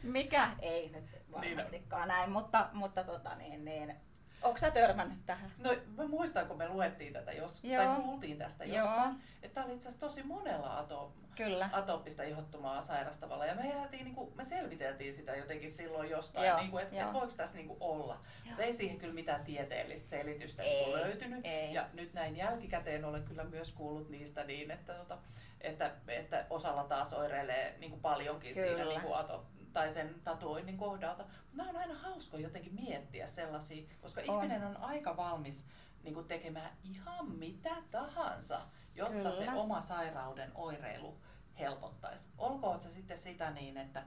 mikä? 0.04 0.50
Ei 0.62 0.90
nyt 0.90 1.06
varmastikaan 1.32 2.08
näin, 2.08 2.32
mutta, 2.32 2.70
mutta 2.74 3.04
tota 3.04 3.36
niin, 3.36 3.66
niin, 3.66 3.96
onko 4.42 4.58
sä 4.58 4.72
törmännyt 4.72 5.20
tähän? 5.26 5.52
No 5.58 5.76
mä 5.98 6.08
muistan, 6.08 6.48
kun 6.48 6.58
me 6.58 6.70
luettiin 6.70 7.14
tätä 7.14 7.32
jos, 7.32 7.64
Joo. 7.64 7.86
tai 7.86 7.96
kuultiin 7.96 8.38
tästä 8.38 8.66
Joo. 8.66 8.78
jostain, 8.78 9.16
että 9.44 9.56
tämä 9.56 9.66
oli 9.66 9.76
itse 9.76 9.88
asiassa 9.90 10.08
tosi 10.08 10.24
monella 10.24 10.78
ato, 10.80 11.14
Kyllä. 11.36 11.70
atooppista 11.74 12.24
ihottumaa 12.24 12.82
sairastavalla. 12.82 13.46
Ja 13.46 13.56
me, 13.56 13.70
jäätiin, 13.70 14.06
niin 14.06 14.16
kuin, 14.16 14.32
me 14.36 14.44
selviteltiin 14.46 15.14
sitä 15.14 15.36
jotenkin 15.36 15.72
silloin 15.72 16.10
jostain, 16.10 16.48
Joo, 16.48 16.60
niin 16.60 16.72
kuin, 16.72 16.84
että, 16.84 17.00
että 17.02 17.14
voiko 17.14 17.34
tässä 17.38 17.56
niin 17.56 17.68
kuin 17.68 17.78
olla. 17.80 18.20
Mutta 18.46 18.64
ei 18.64 18.74
siihen 18.74 18.98
kyllä 18.98 19.14
mitään 19.14 19.44
tieteellistä 19.44 20.10
selitystä 20.10 20.64
Ei, 20.64 20.86
niin 20.86 20.98
löytynyt. 20.98 21.40
ei. 21.44 21.74
Ja 21.74 21.86
nyt 21.94 22.14
näin 22.14 22.38
jälkikäteen 22.38 23.06
olen 23.06 23.24
kyllä 23.24 23.44
myös 23.44 23.72
kuullut 23.72 24.10
niistä 24.10 24.44
niin, 24.44 24.72
että, 24.72 24.94
tota, 24.94 25.18
että, 25.62 25.92
että 26.08 26.46
osalla 26.50 26.84
taas 26.84 27.14
oireilee 27.14 27.76
niin 27.80 27.92
kuin 27.92 28.02
paljonkin 28.02 28.54
Kyllä. 28.54 28.68
siinä 28.68 28.86
niin 28.86 29.02
kuin 29.02 29.16
ato, 29.16 29.46
tai 29.74 29.92
sen 29.92 30.16
tatuoinnin 30.24 30.78
kohdalta. 30.78 31.26
Nämä 31.54 31.70
on 31.70 31.78
aina 31.78 31.94
hauskoja 32.00 32.44
jotenkin 32.44 32.74
miettiä 32.76 33.28
sellaisia, 33.28 33.90
koska 34.02 34.22
On. 34.28 34.36
ihminen 34.36 34.64
on 34.64 34.78
aika 34.78 35.18
valmis 35.18 35.66
niin 36.04 36.14
kuin 36.14 36.28
tekemään 36.28 36.72
ihan 36.84 37.32
mitä 37.32 37.76
tahansa, 37.92 38.62
jotta 38.96 39.14
Kyllä. 39.14 39.32
se 39.32 39.52
oma 39.52 39.82
sairauden 39.82 40.52
oireilu 40.56 41.18
helpottaisi. 41.60 42.30
Olkoon 42.38 42.82
se 42.82 42.92
sitten 42.92 43.18
sitä 43.18 43.52
niin, 43.52 43.78
että 43.78 44.04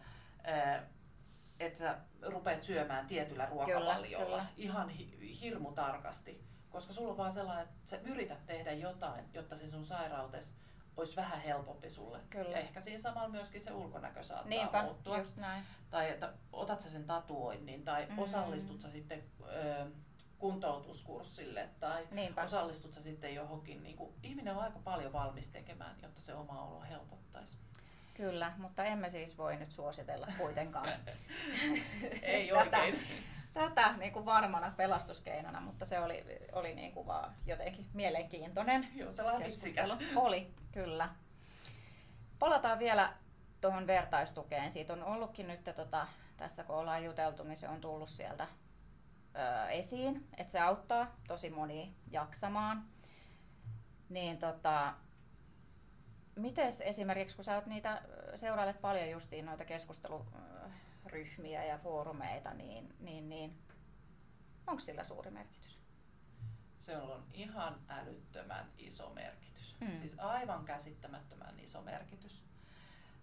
että 1.60 1.78
sä 1.78 1.98
rupeat 2.22 2.62
syömään 2.62 3.06
tietyllä 3.06 3.46
ruokavaliolla 3.46 4.26
kyllä. 4.26 4.46
ihan 4.56 4.88
hi- 4.88 5.40
hirmu 5.40 5.72
tarkasti, 5.72 6.44
koska 6.70 6.92
sulla 6.92 7.10
on 7.10 7.16
vaan 7.16 7.32
sellainen, 7.32 7.64
että 7.64 7.90
sä 7.90 7.98
yrität 8.04 8.46
tehdä 8.46 8.72
jotain, 8.72 9.24
jotta 9.34 9.56
se 9.56 9.68
sun 9.68 9.84
sairautes 9.84 10.56
olisi 10.96 11.16
vähän 11.16 11.40
helpompi 11.40 11.90
sulle. 11.90 12.20
Kyllä. 12.30 12.50
Ja 12.50 12.56
ehkä 12.58 12.80
siinä 12.80 12.98
samalla 13.02 13.28
myöskin 13.28 13.60
se 13.60 13.72
ulkonäkö 13.72 14.22
saattaa 14.22 14.48
Niinpä, 14.48 14.82
muuttua. 14.82 15.18
just 15.18 15.36
näin. 15.36 15.64
Tai 15.90 16.10
että 16.10 16.32
otat 16.52 16.80
sä 16.80 16.90
sen 16.90 17.04
tatuoinnin 17.04 17.84
tai 17.84 18.06
Mm. 18.06 18.12
mm. 18.12 18.18
osallistut 18.18 18.80
sä 18.80 18.90
sitten 18.90 19.22
ö, 19.42 19.86
kuntoutuskurssille 20.38 21.68
tai 21.80 22.08
Niinpä. 22.10 22.42
osallistut 22.42 22.92
sä 22.92 23.02
sitten 23.02 23.34
johonkin. 23.34 23.82
Niin 23.82 23.96
kuin, 23.96 24.14
ihminen 24.22 24.56
on 24.56 24.62
aika 24.62 24.78
paljon 24.84 25.12
valmis 25.12 25.48
tekemään, 25.48 25.96
jotta 26.02 26.20
se 26.20 26.34
oma 26.34 26.62
olo 26.62 26.80
helpottaisi. 26.82 27.56
Kyllä, 28.14 28.52
mutta 28.58 28.84
emme 28.84 29.10
siis 29.10 29.38
voi 29.38 29.56
nyt 29.56 29.70
suositella 29.70 30.26
kuitenkaan 30.38 30.88
Ei 32.22 32.48
tätä, 32.48 32.78
oikein. 32.78 32.98
tätä 33.54 33.92
niin 33.96 34.12
kuin 34.12 34.24
varmana 34.24 34.72
pelastuskeinona, 34.76 35.60
mutta 35.60 35.84
se 35.84 35.98
oli, 36.00 36.24
oli 36.52 36.74
niin 36.74 36.92
kuin 36.92 37.06
vaan 37.06 37.34
jotenkin 37.46 37.86
mielenkiintoinen 37.94 38.88
Joo, 38.94 39.12
sellainen 39.12 39.42
vitsikäs. 39.42 39.88
keskustelu. 39.88 40.20
Oli, 40.26 40.54
kyllä. 40.72 41.08
Palataan 42.38 42.78
vielä 42.78 43.12
tuohon 43.60 43.86
vertaistukeen. 43.86 44.70
Siitä 44.70 44.92
on 44.92 45.04
ollutkin 45.04 45.46
nyt 45.48 45.64
tota, 45.64 46.06
tässä 46.36 46.64
kun 46.64 46.76
ollaan 46.76 47.04
juteltu, 47.04 47.42
niin 47.42 47.56
se 47.56 47.68
on 47.68 47.80
tullut 47.80 48.08
sieltä 48.08 48.46
ö, 49.36 49.68
esiin, 49.68 50.28
että 50.36 50.50
se 50.52 50.60
auttaa 50.60 51.16
tosi 51.28 51.50
moni 51.50 51.94
jaksamaan. 52.10 52.84
Niin 54.08 54.38
tota, 54.38 54.94
mites 56.36 56.80
esimerkiksi, 56.80 57.36
kun 57.36 57.44
sä 57.44 57.54
oot 57.54 57.66
niitä, 57.66 58.02
seurailet 58.34 58.80
paljon 58.80 59.10
justiin 59.10 59.46
noita 59.46 59.64
keskusteluryhmiä 59.64 61.64
ja 61.64 61.78
foorumeita, 61.78 62.54
niin, 62.54 62.94
niin, 63.00 63.28
niin 63.28 63.58
onko 64.66 64.80
sillä 64.80 65.04
suuri 65.04 65.30
merkitys? 65.30 65.78
Se 66.78 66.96
on 66.96 67.24
ihan 67.32 67.80
älyttömän 67.88 68.72
iso 68.78 69.10
merkitys. 69.10 69.76
Mm. 69.80 70.00
Siis 70.00 70.14
aivan 70.18 70.64
käsittämättömän 70.64 71.60
iso 71.60 71.82
merkitys. 71.82 72.44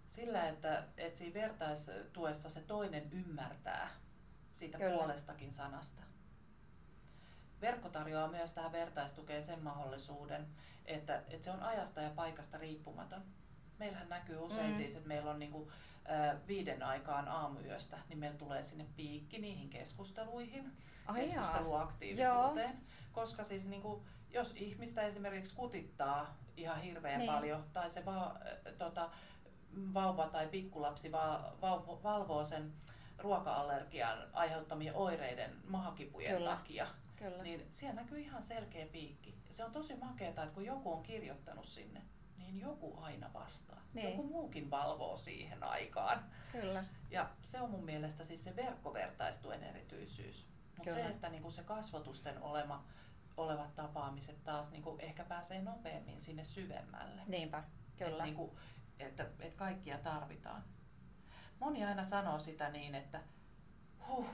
Sillä, 0.08 0.50
että, 0.50 0.84
että 0.98 1.18
siinä 1.18 1.34
vertaistuessa 1.34 2.50
se 2.50 2.62
toinen 2.62 3.12
ymmärtää 3.12 3.90
siitä 4.56 4.78
Kyllä. 4.78 4.98
puolestakin 4.98 5.54
sanasta. 5.54 6.02
Verkko 7.62 7.90
tarjoaa 7.90 8.28
myös 8.28 8.54
tähän 8.54 8.72
vertaistukeen 8.72 9.44
sen 9.44 9.64
mahdollisuuden, 9.64 10.48
että, 10.86 11.16
että 11.30 11.46
se 11.46 11.52
on 11.52 11.64
ajasta 11.64 12.02
ja 12.02 12.10
paikasta 12.10 12.58
riippumaton. 12.58 13.22
Meillähän 13.80 14.10
näkyy 14.10 14.38
usein 14.38 14.72
Mm. 14.72 14.78
siis, 14.78 14.96
että 14.96 15.08
meillä 15.08 15.32
on 15.32 15.40
niinku, 15.40 15.72
ä, 16.32 16.36
viiden 16.48 16.84
aikaan 16.84 17.28
aamuyöstä, 17.28 17.98
niin 18.10 18.20
meillä 18.20 18.38
tulee 18.38 18.64
sinne 18.64 18.86
piikki 18.96 19.40
niihin 19.40 19.70
keskusteluihin, 19.70 20.72
Ai 21.06 21.22
keskusteluaktiivisuuteen. 21.22 22.78
Koska 23.12 23.44
siis 23.44 23.68
niinku, 23.68 24.04
jos 24.32 24.54
ihmistä 24.56 25.02
esimerkiksi 25.02 25.56
kutittaa 25.56 26.38
ihan 26.58 26.82
hirveän 26.82 27.18
Niin. 27.20 27.28
niin. 27.28 27.40
paljon, 27.40 27.64
tai 27.74 27.90
se 27.90 28.06
va, 28.06 28.26
äh, 28.68 28.74
tota, 28.78 29.10
vauva 29.94 30.28
tai 30.28 30.48
pikkulapsi 30.48 31.12
va, 31.12 31.54
vauvo, 31.62 32.00
valvoo 32.04 32.46
sen 32.46 32.74
ruoka-allergian 33.18 34.18
aiheuttamien 34.34 34.96
oireiden 34.96 35.56
mahakipujen 35.68 36.36
Kyllä. 36.36 36.50
takia, 36.50 36.88
Kyllä. 37.20 37.44
niin 37.44 37.68
siellä 37.70 38.02
näkyy 38.02 38.20
ihan 38.20 38.44
selkeä 38.44 38.86
piikki. 38.86 39.36
Se 39.50 39.66
on 39.66 39.72
tosi 39.72 39.96
makeeta, 39.96 40.44
että 40.44 40.54
kun 40.54 40.66
joku 40.66 40.94
on 40.94 41.04
kirjoittanut 41.04 41.66
sinne, 41.66 42.02
niin 42.38 42.60
joku 42.60 42.98
aina 42.98 43.34
vastaa. 43.34 43.82
Niin. 43.94 44.10
Joku 44.10 44.24
muukin 44.24 44.72
valvoo 44.72 45.18
siihen 45.18 45.64
aikaan. 45.64 46.26
Kyllä. 46.52 46.84
Ja 47.10 47.30
se 47.42 47.62
on 47.62 47.72
mun 47.72 47.86
mielestä 47.86 48.24
siis 48.24 48.44
se 48.44 48.56
verkkovertaistuen 48.56 49.64
erityisyys. 49.64 50.48
Mutta 50.78 50.94
se, 50.94 51.06
että 51.06 51.30
niinku 51.30 51.52
se 51.52 51.64
kasvotusten 51.64 52.42
olema, 52.42 52.86
olevat 53.38 53.76
tapaamiset 53.76 54.44
taas 54.44 54.72
niinku 54.72 54.96
ehkä 55.00 55.24
pääsee 55.24 55.62
nopeammin 55.62 56.20
sinne 56.20 56.44
syvemmälle. 56.44 57.22
Niinpä, 57.28 57.64
kyllä. 57.98 58.24
Et 58.24 58.24
niinku, 58.24 58.58
että, 59.00 59.24
että 59.40 59.58
kaikkia 59.58 59.98
tarvitaan. 59.98 60.64
Moni 61.60 61.86
aina 61.86 62.04
sanoo 62.04 62.40
sitä 62.40 62.70
niin, 62.70 62.96
että 62.96 63.22
huh, 64.08 64.28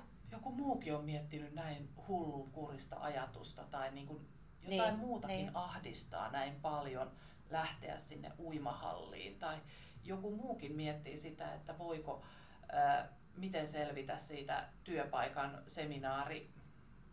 joku 0.85 0.93
muukin 0.93 0.93
on 0.95 1.05
miettinyt 1.05 1.53
näin 1.53 1.89
hullun 2.07 2.51
kurista 2.51 2.95
ajatusta 2.99 3.63
tai 3.63 3.91
niinku 3.91 4.21
jotain 4.61 4.93
Niin, 4.93 4.99
muutakin 4.99 5.35
niin. 5.37 5.51
ahdistaa 5.55 6.31
näin 6.31 6.55
paljon 6.61 7.11
lähteä 7.49 7.97
sinne 7.97 8.31
uimahalliin 8.39 9.39
tai 9.39 9.57
joku 10.03 10.35
muukin 10.35 10.75
miettii 10.75 11.17
sitä, 11.17 11.53
että 11.53 11.77
voiko, 11.77 12.23
ää, 12.71 13.09
miten 13.37 13.67
selvitä 13.67 14.17
siitä 14.17 14.69
työpaikan 14.83 15.63
seminaari 15.67 16.53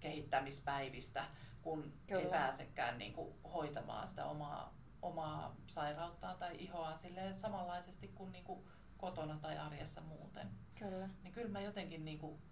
kehittämispäivistä, 0.00 1.24
kun 1.62 1.92
Kyllä. 2.06 2.22
ei 2.22 2.30
pääsekään 2.30 2.98
niin 2.98 3.12
kuin, 3.12 3.34
hoitamaan 3.52 4.08
sitä 4.08 4.26
omaa, 4.26 4.74
omaa 5.02 5.56
sairauttaan 5.66 6.38
tai 6.38 6.56
ihoa 6.58 6.96
silleen 6.96 7.34
samanlaisesti 7.34 8.08
kuin, 8.08 8.32
niin 8.32 8.44
kuin 8.44 8.64
kotona 8.96 9.38
tai 9.38 9.58
arjessa 9.58 10.00
muuten. 10.00 10.50
Kyllä. 10.78 11.08
Niin 11.22 11.32
kyllä 11.32 11.48
mä 11.50 11.60
jotenkin, 11.60 12.04
niin 12.04 12.18
kuin, 12.18 12.42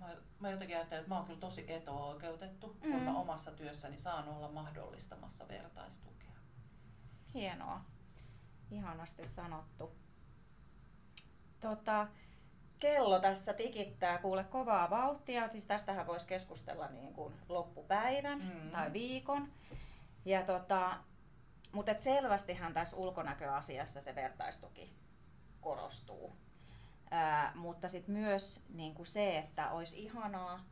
mä, 0.00 0.16
mä 0.40 0.50
jotenkin 0.50 0.76
ajattelen, 0.76 1.00
että 1.00 1.14
mä 1.14 1.16
oon 1.16 1.26
kyllä 1.26 1.40
tosi 1.40 1.72
eto-oikeutettu, 1.72 2.66
mm. 2.84 2.92
kun 2.92 3.02
mä 3.02 3.18
omassa 3.18 3.50
työssäni 3.50 3.98
saan 3.98 4.28
olla 4.28 4.48
mahdollistamassa 4.48 5.48
vertaistukea. 5.48 6.30
Hienoa. 7.34 7.80
Ihanasti 8.70 9.26
sanottu. 9.26 9.92
Tota, 11.60 12.06
kello 12.78 13.20
tässä 13.20 13.52
tikittää 13.52 14.18
kuule 14.18 14.44
kovaa 14.44 14.90
vauhtia. 14.90 15.48
Siis 15.48 15.66
tästähän 15.66 16.06
voisi 16.06 16.26
keskustella 16.26 16.88
niin 16.88 17.12
kuin 17.12 17.34
loppupäivän 17.48 18.38
Mm. 18.38 18.70
tai 18.70 18.92
viikon. 18.92 19.48
Ja 20.24 20.42
tota, 20.42 20.96
mutta 21.72 21.92
et 21.92 22.00
selvästihän 22.00 22.74
tässä 22.74 22.96
ulkonäköasiassa 22.96 24.00
se 24.00 24.14
vertaistuki 24.14 24.94
korostuu. 25.60 26.36
Ää, 27.10 27.52
mutta 27.54 27.88
sitten 27.88 28.14
myös 28.14 28.64
niin 28.74 28.94
kuin 28.94 29.06
se, 29.06 29.38
että 29.38 29.70
olisi 29.70 30.02
ihanaa, 30.02 30.64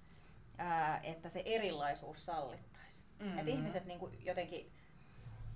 ää, 0.58 1.00
että 1.02 1.28
se 1.28 1.42
erilaisuus 1.44 2.26
sallittaisi. 2.26 3.02
Mm. 3.18 3.38
Että 3.38 3.50
ihmiset 3.50 3.84
niin 3.84 3.98
kuin 3.98 4.24
jotenkin 4.24 4.72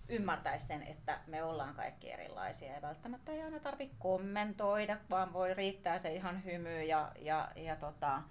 ymmärtäisi 0.08 0.66
sen, 0.66 0.82
että 0.82 1.20
me 1.26 1.42
ollaan 1.42 1.74
kaikki 1.74 2.12
erilaisia 2.12 2.72
ja 2.72 2.82
välttämättä 2.82 3.32
ei 3.32 3.42
aina 3.42 3.60
tarvitse 3.60 3.96
kommentoida, 3.98 4.98
vaan 5.10 5.32
voi 5.32 5.54
riittää 5.54 5.98
se 5.98 6.14
ihan 6.14 6.44
hymy 6.44 6.82
ja, 6.82 7.12
ja, 7.18 7.52
ja 7.56 7.76
tota, 7.76 8.22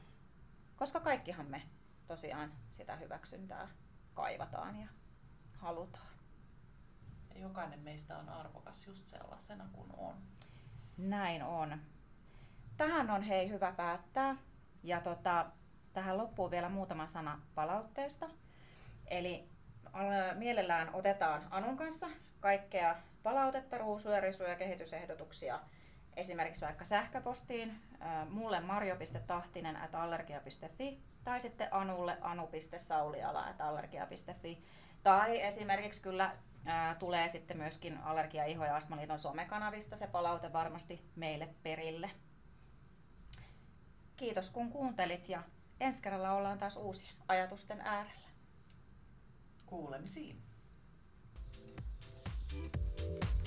koska 0.76 1.00
kaikkihan 1.00 1.46
me 1.46 1.62
tosiaan 2.08 2.52
sitä 2.72 2.96
hyväksyntää 2.96 3.68
kaivataan 4.14 4.80
ja 4.80 4.88
halutaan. 5.58 6.12
Jokainen 7.36 7.80
meistä 7.80 8.18
on 8.18 8.30
arvokas 8.30 8.88
just 8.88 9.08
sellaisena 9.08 9.70
kuin 9.74 9.92
on. 9.98 10.16
Näin 10.98 11.44
on. 11.44 11.82
Tähän 12.82 13.10
on 13.10 13.22
hei 13.22 13.50
hyvä 13.50 13.72
päättää. 13.72 14.36
Ja 14.84 15.02
tota, 15.02 15.46
tähän 15.94 16.18
loppuu 16.18 16.52
vielä 16.52 16.70
muutama 16.70 17.08
sana 17.08 17.42
palautteesta. 17.56 18.30
Eli 19.08 19.50
ä, 19.96 20.34
mielellään 20.34 20.96
otetaan 20.96 21.48
Anun 21.52 21.78
kanssa 21.78 22.08
kaikkea 22.40 22.96
palautetta, 23.24 23.78
ruusuja, 23.78 24.20
risuja, 24.20 24.56
kehitysehdotuksia 24.56 25.60
esimerkiksi 26.16 26.66
vaikka 26.66 26.86
sähköpostiin 26.86 27.82
ä, 28.02 28.26
mulle 28.26 28.60
marjo.tahtinen 28.60 29.76
at 29.76 29.96
allergia.fi 29.96 31.00
tai 31.24 31.40
sitten 31.40 31.74
Anulle 31.74 32.18
anu.sauliala 32.22 33.44
at 33.44 33.62
allergia.fi 33.62 34.64
tai 35.04 35.42
esimerkiksi 35.42 36.02
kyllä 36.02 36.32
ää, 36.66 36.96
tulee 36.96 37.30
sitten 37.30 37.58
myöskin 37.58 37.98
Allergia, 37.98 38.46
Iho 38.46 38.66
ja 38.66 38.76
Astmaliiton 38.76 39.20
somekanavista 39.20 39.96
se 39.96 40.08
palaute 40.08 40.54
varmasti 40.54 41.06
meille 41.16 41.50
perille. 41.64 42.12
Kiitos 44.22 44.50
kun 44.50 44.70
kuuntelit 44.70 45.30
ja 45.30 45.44
ensi 45.80 46.02
kerralla 46.02 46.32
ollaan 46.32 46.58
taas 46.58 46.78
uusien 46.78 47.16
ajatusten 47.28 47.82
äärellä. 47.82 48.30
Kuulemisiin. 49.66 50.42
Thank 52.52 53.41